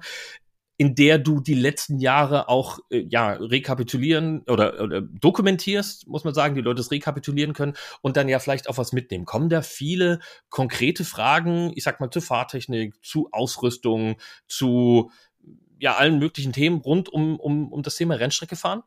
[0.77, 6.33] in der du die letzten Jahre auch äh, ja rekapitulieren oder, oder dokumentierst, muss man
[6.33, 9.25] sagen, die Leute es rekapitulieren können und dann ja vielleicht auch was mitnehmen.
[9.25, 10.19] Kommen da viele
[10.49, 14.17] konkrete Fragen, ich sag mal zu Fahrtechnik, zu Ausrüstung,
[14.47, 15.11] zu
[15.79, 18.83] ja allen möglichen Themen rund um um, um das Thema Rennstrecke fahren?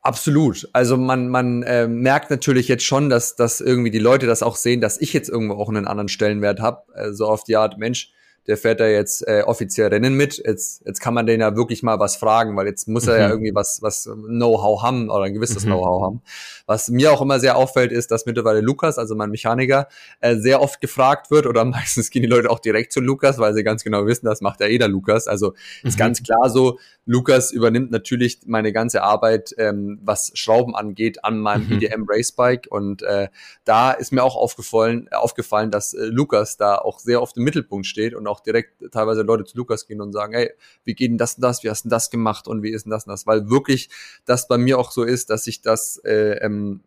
[0.00, 0.68] Absolut.
[0.72, 4.56] Also man, man äh, merkt natürlich jetzt schon, dass, dass irgendwie die Leute das auch
[4.56, 6.82] sehen, dass ich jetzt irgendwo auch einen anderen Stellenwert habe.
[6.94, 8.12] Äh, so auf die Art, Mensch,
[8.46, 10.42] der fährt da jetzt äh, offiziell Rennen mit.
[10.44, 13.26] Jetzt, jetzt kann man den ja wirklich mal was fragen, weil jetzt muss er ja
[13.26, 13.32] mhm.
[13.32, 15.70] irgendwie was, was Know-how haben oder ein gewisses mhm.
[15.70, 16.22] Know-how haben.
[16.66, 19.86] Was mir auch immer sehr auffällt, ist, dass mittlerweile Lukas, also mein Mechaniker,
[20.20, 23.54] äh, sehr oft gefragt wird oder meistens gehen die Leute auch direkt zu Lukas, weil
[23.54, 25.28] sie ganz genau wissen, das macht ja eh der Lukas.
[25.28, 26.00] Also ist mhm.
[26.00, 31.66] ganz klar so, Lukas übernimmt natürlich meine ganze Arbeit, ähm, was Schrauben angeht, an meinem
[31.66, 31.72] mhm.
[31.74, 32.68] EDM Racebike.
[32.68, 33.28] Und äh,
[33.64, 37.86] da ist mir auch aufgefallen, aufgefallen, dass äh, Lukas da auch sehr oft im Mittelpunkt
[37.86, 40.50] steht und auch direkt teilweise Leute zu Lukas gehen und sagen, hey,
[40.84, 42.90] wie geht denn das und das, wie hast du das gemacht und wie ist denn
[42.90, 43.26] das und das?
[43.26, 43.90] Weil wirklich
[44.24, 46.80] das bei mir auch so ist, dass ich das äh, ähm,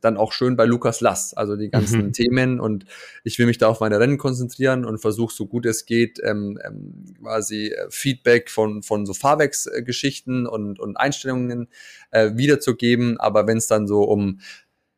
[0.00, 2.12] dann auch schön bei Lukas Lass, also die ganzen mhm.
[2.12, 2.86] Themen und
[3.24, 6.58] ich will mich da auf meine Rennen konzentrieren und versuche so gut es geht ähm,
[6.64, 11.68] ähm, quasi äh, Feedback von von so Fahrwerksgeschichten und und Einstellungen
[12.10, 14.40] äh, wiederzugeben, aber wenn es dann so um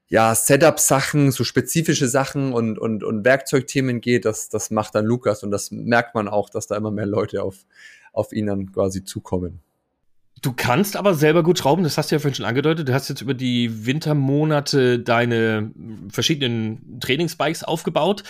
[0.08, 5.42] ja, Setup-Sachen, so spezifische Sachen und, und, und Werkzeugthemen geht, das, das macht dann Lukas
[5.42, 7.64] und das merkt man auch, dass da immer mehr Leute auf,
[8.12, 9.60] auf ihn dann quasi zukommen.
[10.42, 12.86] Du kannst aber selber gut schrauben, das hast du ja vorhin schon angedeutet.
[12.86, 15.70] Du hast jetzt über die Wintermonate deine
[16.10, 18.24] verschiedenen Trainingsbikes aufgebaut.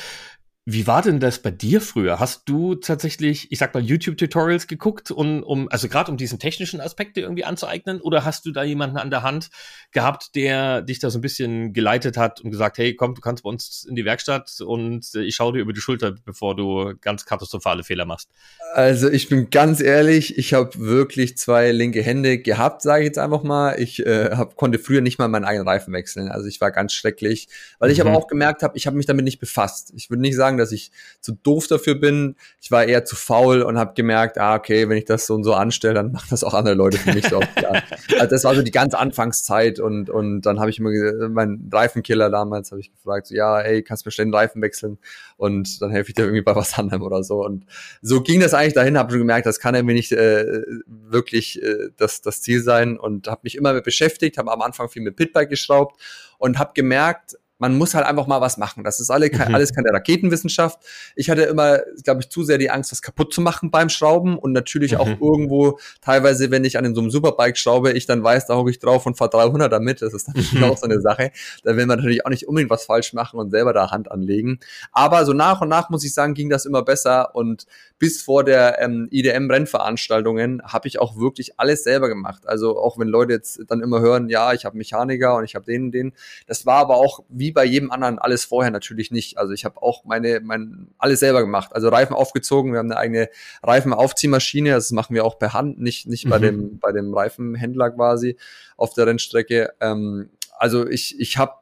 [0.67, 2.21] Wie war denn das bei dir früher?
[2.21, 6.81] Hast du tatsächlich, ich sag mal, YouTube-Tutorials geguckt, um, um also gerade um diesen technischen
[6.81, 8.01] Aspekt irgendwie anzueignen?
[8.01, 9.51] Oder hast du da jemanden an der Hand
[9.93, 13.43] gehabt, der dich da so ein bisschen geleitet hat und gesagt, hey, komm, du kannst
[13.43, 17.27] bei uns in die Werkstatt und ich schaue dir über die Schulter, bevor du ganz
[17.27, 18.31] katastrophale Fehler machst?
[18.73, 23.19] Also ich bin ganz ehrlich, ich habe wirklich zwei linke Hände gehabt, sage ich jetzt
[23.19, 23.79] einfach mal.
[23.79, 26.31] Ich äh, hab, konnte früher nicht mal meinen eigenen Reifen wechseln.
[26.31, 27.49] Also ich war ganz schrecklich,
[27.79, 28.09] weil ich mhm.
[28.09, 29.93] aber auch gemerkt habe, ich habe mich damit nicht befasst.
[29.95, 30.91] Ich würde nicht sagen, sagen, dass ich
[31.21, 32.37] zu doof dafür bin.
[32.61, 35.45] Ich war eher zu faul und habe gemerkt, ah, okay, wenn ich das so und
[35.45, 37.41] so anstelle, dann machen das auch andere Leute für mich so.
[37.63, 37.83] ja.
[38.19, 40.91] also das war so die ganze Anfangszeit und, und dann habe ich immer
[41.29, 44.63] meinen Reifenkiller damals habe ich gefragt, so, ja, ey, kannst du mir schnell den Reifen
[44.63, 44.99] wechseln
[45.37, 47.45] und dann helfe ich dir irgendwie bei was anderem oder so.
[47.45, 47.67] Und
[48.03, 51.91] so ging das eigentlich dahin, habe schon gemerkt, das kann irgendwie nicht äh, wirklich äh,
[51.97, 55.17] das, das Ziel sein und habe mich immer mit beschäftigt, habe am Anfang viel mit
[55.17, 56.01] Pitbike geschraubt
[56.39, 58.85] und habe gemerkt, man muss halt einfach mal was machen.
[58.85, 59.55] Das ist alle, mhm.
[59.55, 60.79] alles keine Raketenwissenschaft.
[61.17, 64.39] Ich hatte immer, glaube ich, zu sehr die Angst, das kaputt zu machen beim Schrauben
[64.39, 64.99] und natürlich mhm.
[64.99, 68.71] auch irgendwo teilweise, wenn ich an so einem Superbike schraube, ich dann weiß, da hocke
[68.71, 70.03] ich drauf und fahre 300 damit.
[70.03, 70.65] Das ist natürlich mhm.
[70.65, 71.31] auch so eine Sache.
[71.63, 74.61] Da will man natürlich auch nicht unbedingt was falsch machen und selber da Hand anlegen.
[74.93, 77.65] Aber so nach und nach muss ich sagen, ging das immer besser und
[77.99, 82.47] bis vor der ähm, IDM-Rennveranstaltungen habe ich auch wirklich alles selber gemacht.
[82.47, 85.65] Also auch wenn Leute jetzt dann immer hören, ja, ich habe Mechaniker und ich habe
[85.65, 86.13] den und den.
[86.47, 89.39] Das war aber auch wie bei jedem anderen alles vorher natürlich nicht.
[89.39, 91.75] Also ich habe auch meine, mein, alles selber gemacht.
[91.75, 93.29] Also Reifen aufgezogen, wir haben eine eigene
[93.63, 96.31] Reifenaufziehmaschine, das machen wir auch per Hand, nicht, nicht mhm.
[96.31, 98.37] bei dem, bei dem Reifenhändler quasi
[98.77, 99.73] auf der Rennstrecke.
[99.81, 101.55] Ähm, also ich, ich habe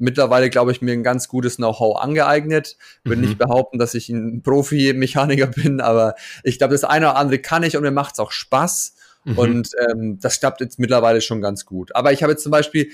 [0.00, 2.76] mittlerweile, glaube ich, mir ein ganz gutes Know-how angeeignet.
[3.04, 3.28] Würde mhm.
[3.28, 7.62] nicht behaupten, dass ich ein Profi-Mechaniker bin, aber ich glaube, das eine oder andere kann
[7.62, 8.94] ich und mir macht es auch Spaß.
[9.24, 9.38] Mhm.
[9.38, 11.94] Und ähm, das klappt jetzt mittlerweile schon ganz gut.
[11.94, 12.90] Aber ich habe jetzt zum Beispiel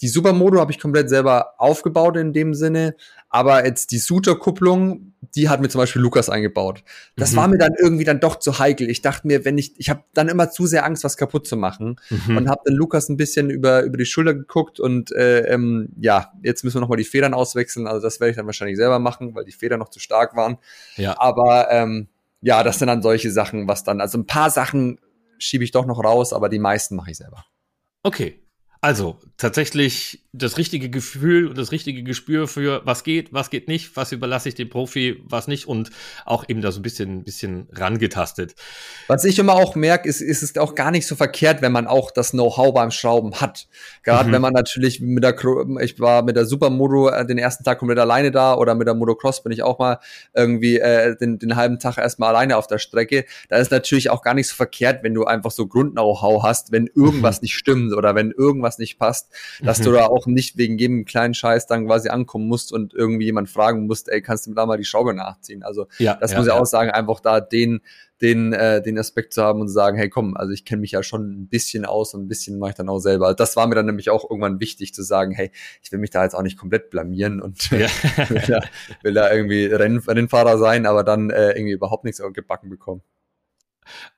[0.00, 2.94] die Supermodo habe ich komplett selber aufgebaut in dem Sinne,
[3.28, 6.84] aber jetzt die Suter-Kupplung, die hat mir zum Beispiel Lukas eingebaut.
[7.16, 7.36] Das mhm.
[7.36, 8.90] war mir dann irgendwie dann doch zu heikel.
[8.90, 11.56] Ich dachte mir, wenn ich, ich habe dann immer zu sehr Angst, was kaputt zu
[11.56, 12.36] machen mhm.
[12.36, 16.32] und habe dann Lukas ein bisschen über über die Schulter geguckt und äh, ähm, ja,
[16.42, 17.86] jetzt müssen wir noch mal die Federn auswechseln.
[17.86, 20.58] Also das werde ich dann wahrscheinlich selber machen, weil die Federn noch zu stark waren.
[20.96, 21.18] Ja.
[21.18, 22.08] Aber ähm,
[22.42, 24.98] ja, das sind dann solche Sachen, was dann, also ein paar Sachen
[25.38, 27.44] schiebe ich doch noch raus, aber die meisten mache ich selber.
[28.02, 28.41] Okay,
[28.82, 33.96] also tatsächlich das richtige Gefühl und das richtige Gespür für was geht, was geht nicht,
[33.96, 35.90] was überlasse ich dem Profi, was nicht und
[36.24, 38.56] auch eben da so ein bisschen, bisschen rangetastet.
[39.06, 41.86] Was ich immer auch merke, ist, ist es auch gar nicht so verkehrt, wenn man
[41.86, 43.68] auch das Know-how beim Schrauben hat.
[44.02, 44.32] Gerade mhm.
[44.32, 45.36] wenn man natürlich mit der,
[45.80, 48.94] ich war mit der Supermodo äh, den ersten Tag komplett alleine da oder mit der
[48.94, 49.98] Motocross bin ich auch mal
[50.34, 53.26] irgendwie äh, den, den halben Tag erstmal alleine auf der Strecke.
[53.48, 56.86] Da ist natürlich auch gar nicht so verkehrt, wenn du einfach so Grund-Know-how hast, wenn
[56.86, 57.44] irgendwas mhm.
[57.44, 59.30] nicht stimmt oder wenn irgendwas was nicht passt,
[59.62, 59.84] dass mhm.
[59.84, 63.50] du da auch nicht wegen jedem kleinen Scheiß dann quasi ankommen musst und irgendwie jemand
[63.50, 65.62] fragen musst, ey, kannst du mir da mal die Schraube nachziehen?
[65.62, 66.58] Also ja, das ja, muss ich ja.
[66.58, 67.80] auch sagen, einfach da den,
[68.20, 70.92] den, äh, den Aspekt zu haben und zu sagen, hey komm, also ich kenne mich
[70.92, 73.26] ja schon ein bisschen aus und ein bisschen mache ich dann auch selber.
[73.26, 75.50] Also das war mir dann nämlich auch irgendwann wichtig zu sagen, hey,
[75.82, 77.88] ich will mich da jetzt auch nicht komplett blamieren und ja.
[78.28, 78.60] will, da,
[79.02, 83.02] will da irgendwie Renn, Rennfahrer sein, aber dann äh, irgendwie überhaupt nichts gebacken bekommen.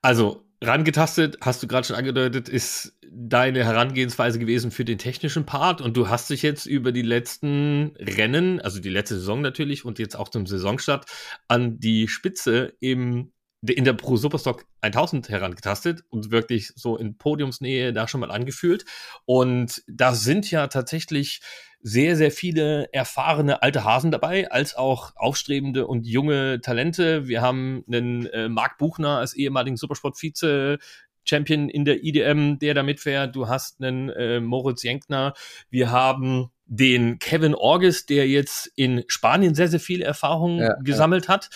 [0.03, 5.81] Also rangetastet, hast du gerade schon angedeutet, ist deine Herangehensweise gewesen für den technischen Part
[5.81, 9.99] und du hast dich jetzt über die letzten Rennen, also die letzte Saison natürlich und
[9.99, 11.07] jetzt auch zum Saisonstart,
[11.47, 13.33] an die Spitze im
[13.67, 18.85] in der Pro Superstock 1000 herangetastet und wirklich so in Podiumsnähe da schon mal angefühlt.
[19.25, 21.41] Und da sind ja tatsächlich
[21.81, 27.29] sehr, sehr viele erfahrene alte Hasen dabei, als auch aufstrebende und junge Talente.
[27.29, 30.79] Wir haben einen äh, Marc Buchner als ehemaligen Supersport-Vize,
[31.25, 33.35] Champion in der IDM, der da mitfährt.
[33.37, 35.35] Du hast einen äh, Moritz Jenkner.
[35.71, 41.27] Wir haben den Kevin Orges, der jetzt in Spanien sehr, sehr viel Erfahrung ja, gesammelt
[41.27, 41.35] ja.
[41.35, 41.51] hat.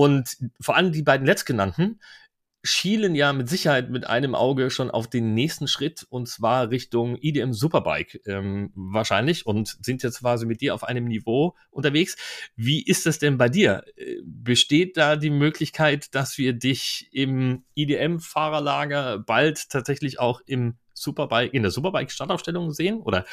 [0.00, 2.00] Und vor allem die beiden letztgenannten,
[2.62, 7.18] schielen ja mit Sicherheit mit einem Auge schon auf den nächsten Schritt und zwar Richtung
[7.20, 12.16] IDM Superbike ähm, wahrscheinlich und sind jetzt quasi mit dir auf einem Niveau unterwegs.
[12.56, 13.84] Wie ist es denn bei dir?
[13.96, 21.52] Äh, besteht da die Möglichkeit, dass wir dich im IDM-Fahrerlager bald tatsächlich auch im Superbike,
[21.52, 23.02] in der Superbike-Startaufstellung sehen?
[23.02, 23.26] Oder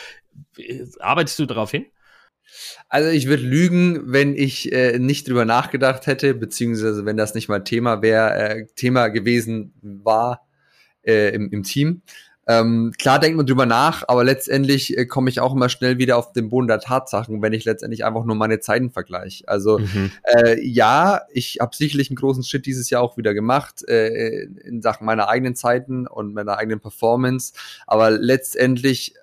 [0.58, 1.86] äh, arbeitest du darauf hin?
[2.90, 7.50] Also ich würde lügen, wenn ich äh, nicht drüber nachgedacht hätte, beziehungsweise wenn das nicht
[7.50, 10.48] mal Thema wäre, äh, Thema gewesen war
[11.04, 12.02] äh, im, im Team.
[12.50, 16.18] Ähm, klar denkt man drüber nach, aber letztendlich äh, komme ich auch immer schnell wieder
[16.18, 19.46] auf den Boden der Tatsachen, wenn ich letztendlich einfach nur meine Zeiten vergleiche.
[19.50, 20.12] Also mhm.
[20.24, 24.82] äh, ja, ich habe sicherlich einen großen Schritt dieses Jahr auch wieder gemacht äh, in
[24.82, 27.52] Sachen meiner eigenen Zeiten und meiner eigenen Performance,
[27.86, 29.16] aber letztendlich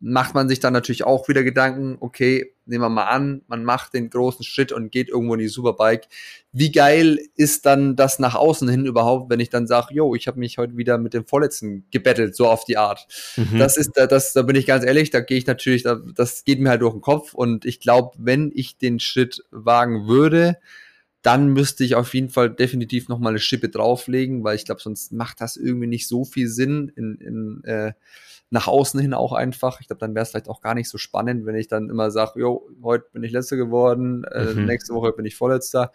[0.00, 3.92] macht man sich dann natürlich auch wieder Gedanken, okay, nehmen wir mal an, man macht
[3.92, 6.08] den großen Schritt und geht irgendwo in die Superbike.
[6.52, 10.26] Wie geil ist dann das nach außen hin überhaupt, wenn ich dann sage, yo, ich
[10.26, 13.06] habe mich heute wieder mit dem Vorletzten gebettelt, so auf die Art.
[13.36, 13.58] Mhm.
[13.58, 16.60] Das ist, das, da bin ich ganz ehrlich, da gehe ich natürlich, da, das geht
[16.60, 20.56] mir halt durch den Kopf und ich glaube, wenn ich den Schritt wagen würde,
[21.22, 24.80] dann müsste ich auf jeden Fall definitiv noch mal eine Schippe drauflegen, weil ich glaube,
[24.80, 27.92] sonst macht das irgendwie nicht so viel Sinn in, in äh,
[28.50, 29.80] nach außen hin auch einfach.
[29.80, 32.10] Ich glaube, dann wäre es vielleicht auch gar nicht so spannend, wenn ich dann immer
[32.10, 34.64] sage, jo, heute bin ich Letzter geworden, äh, mhm.
[34.64, 35.92] nächste Woche bin ich Vorletzter.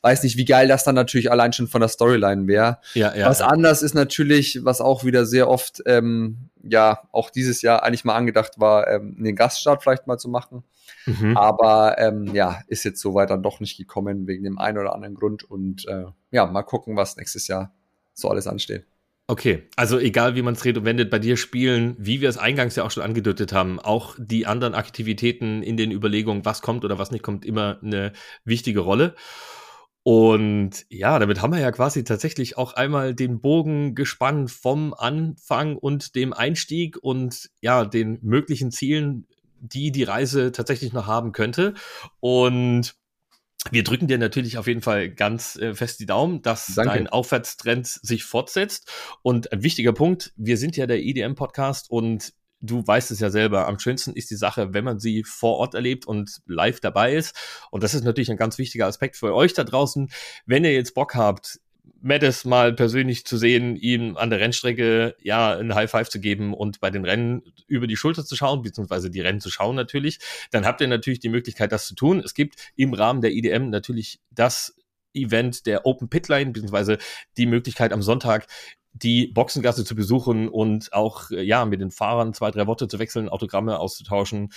[0.00, 2.78] Weiß nicht, wie geil das dann natürlich allein schon von der Storyline wäre.
[2.94, 3.48] Ja, ja, was ja.
[3.48, 8.16] anders ist natürlich, was auch wieder sehr oft, ähm, ja, auch dieses Jahr eigentlich mal
[8.16, 10.64] angedacht war, ähm, den Gaststart vielleicht mal zu machen.
[11.04, 11.36] Mhm.
[11.36, 15.14] Aber ähm, ja, ist jetzt soweit dann doch nicht gekommen wegen dem einen oder anderen
[15.14, 15.44] Grund.
[15.44, 17.74] Und äh, ja, mal gucken, was nächstes Jahr
[18.14, 18.86] so alles ansteht.
[19.30, 22.36] Okay, also egal wie man es dreht und wendet, bei dir spielen, wie wir es
[22.36, 26.84] eingangs ja auch schon angedeutet haben, auch die anderen Aktivitäten in den Überlegungen, was kommt
[26.84, 28.12] oder was nicht kommt, immer eine
[28.44, 29.14] wichtige Rolle.
[30.02, 35.76] Und ja, damit haben wir ja quasi tatsächlich auch einmal den Bogen gespannt vom Anfang
[35.76, 39.28] und dem Einstieg und ja, den möglichen Zielen,
[39.60, 41.74] die die Reise tatsächlich noch haben könnte.
[42.18, 42.96] Und
[43.70, 46.94] wir drücken dir natürlich auf jeden Fall ganz äh, fest die Daumen, dass Danke.
[46.94, 48.90] dein Aufwärtstrend sich fortsetzt.
[49.22, 52.32] Und ein wichtiger Punkt, wir sind ja der EDM-Podcast und
[52.62, 55.74] du weißt es ja selber, am schönsten ist die Sache, wenn man sie vor Ort
[55.74, 57.36] erlebt und live dabei ist.
[57.70, 60.10] Und das ist natürlich ein ganz wichtiger Aspekt für euch da draußen.
[60.46, 61.60] Wenn ihr jetzt Bock habt,
[62.02, 66.54] Mattis mal persönlich zu sehen, ihm an der Rennstrecke ja ein High Five zu geben
[66.54, 70.18] und bei den Rennen über die Schulter zu schauen, beziehungsweise die Rennen zu schauen natürlich,
[70.50, 72.20] dann habt ihr natürlich die Möglichkeit, das zu tun.
[72.24, 74.74] Es gibt im Rahmen der IDM natürlich das
[75.12, 76.98] Event der Open Pitline, beziehungsweise
[77.36, 78.46] die Möglichkeit am Sonntag
[78.92, 82.98] die Boxengasse zu besuchen und auch äh, ja mit den Fahrern zwei, drei Worte zu
[82.98, 84.52] wechseln, Autogramme auszutauschen.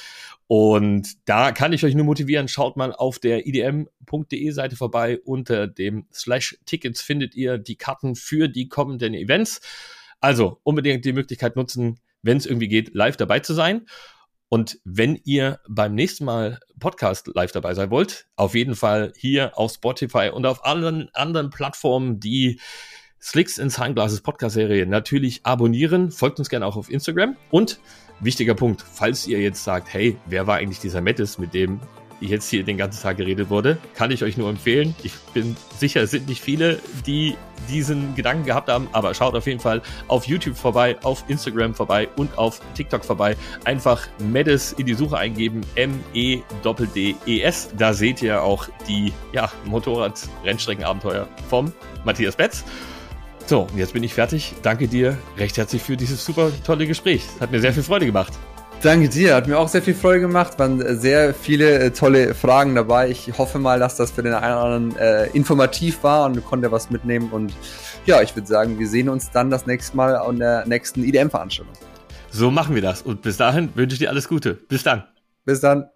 [0.47, 5.19] Und da kann ich euch nur motivieren, schaut mal auf der idm.de Seite vorbei.
[5.23, 9.61] Unter dem Slash Tickets findet ihr die Karten für die kommenden Events.
[10.19, 13.85] Also unbedingt die Möglichkeit nutzen, wenn es irgendwie geht, live dabei zu sein.
[14.49, 19.57] Und wenn ihr beim nächsten Mal Podcast live dabei sein wollt, auf jeden Fall hier
[19.57, 22.59] auf Spotify und auf allen anderen Plattformen, die
[23.23, 26.11] Slicks in Sunglasses Podcast-Serie natürlich abonnieren.
[26.11, 27.37] Folgt uns gerne auch auf Instagram.
[27.51, 27.79] Und
[28.19, 31.79] wichtiger Punkt, falls ihr jetzt sagt, hey, wer war eigentlich dieser Mettes, mit dem
[32.19, 34.93] jetzt hier den ganzen Tag geredet wurde, kann ich euch nur empfehlen.
[35.03, 37.37] Ich bin sicher, es sind nicht viele, die
[37.69, 42.09] diesen Gedanken gehabt haben, aber schaut auf jeden Fall auf YouTube vorbei, auf Instagram vorbei
[42.17, 43.37] und auf TikTok vorbei.
[43.63, 47.69] Einfach Medes in die Suche eingeben, M-E-D-D-E-S.
[47.77, 51.71] Da seht ihr auch die ja, Motorrad-Rennstreckenabenteuer vom
[52.03, 52.65] Matthias Betz.
[53.45, 54.55] So, jetzt bin ich fertig.
[54.61, 57.23] Danke dir recht herzlich für dieses super tolle Gespräch.
[57.39, 58.33] Hat mir sehr viel Freude gemacht.
[58.81, 60.57] Danke dir, hat mir auch sehr viel Freude gemacht.
[60.59, 63.09] Waren sehr viele äh, tolle Fragen dabei.
[63.09, 66.71] Ich hoffe mal, dass das für den einen oder anderen äh, informativ war und konnte
[66.71, 67.31] was mitnehmen.
[67.31, 67.53] Und
[68.05, 71.73] ja, ich würde sagen, wir sehen uns dann das nächste Mal an der nächsten IDM-Veranstaltung.
[72.29, 73.01] So machen wir das.
[73.01, 74.53] Und bis dahin wünsche ich dir alles Gute.
[74.53, 75.03] Bis dann.
[75.45, 75.89] Bis dann.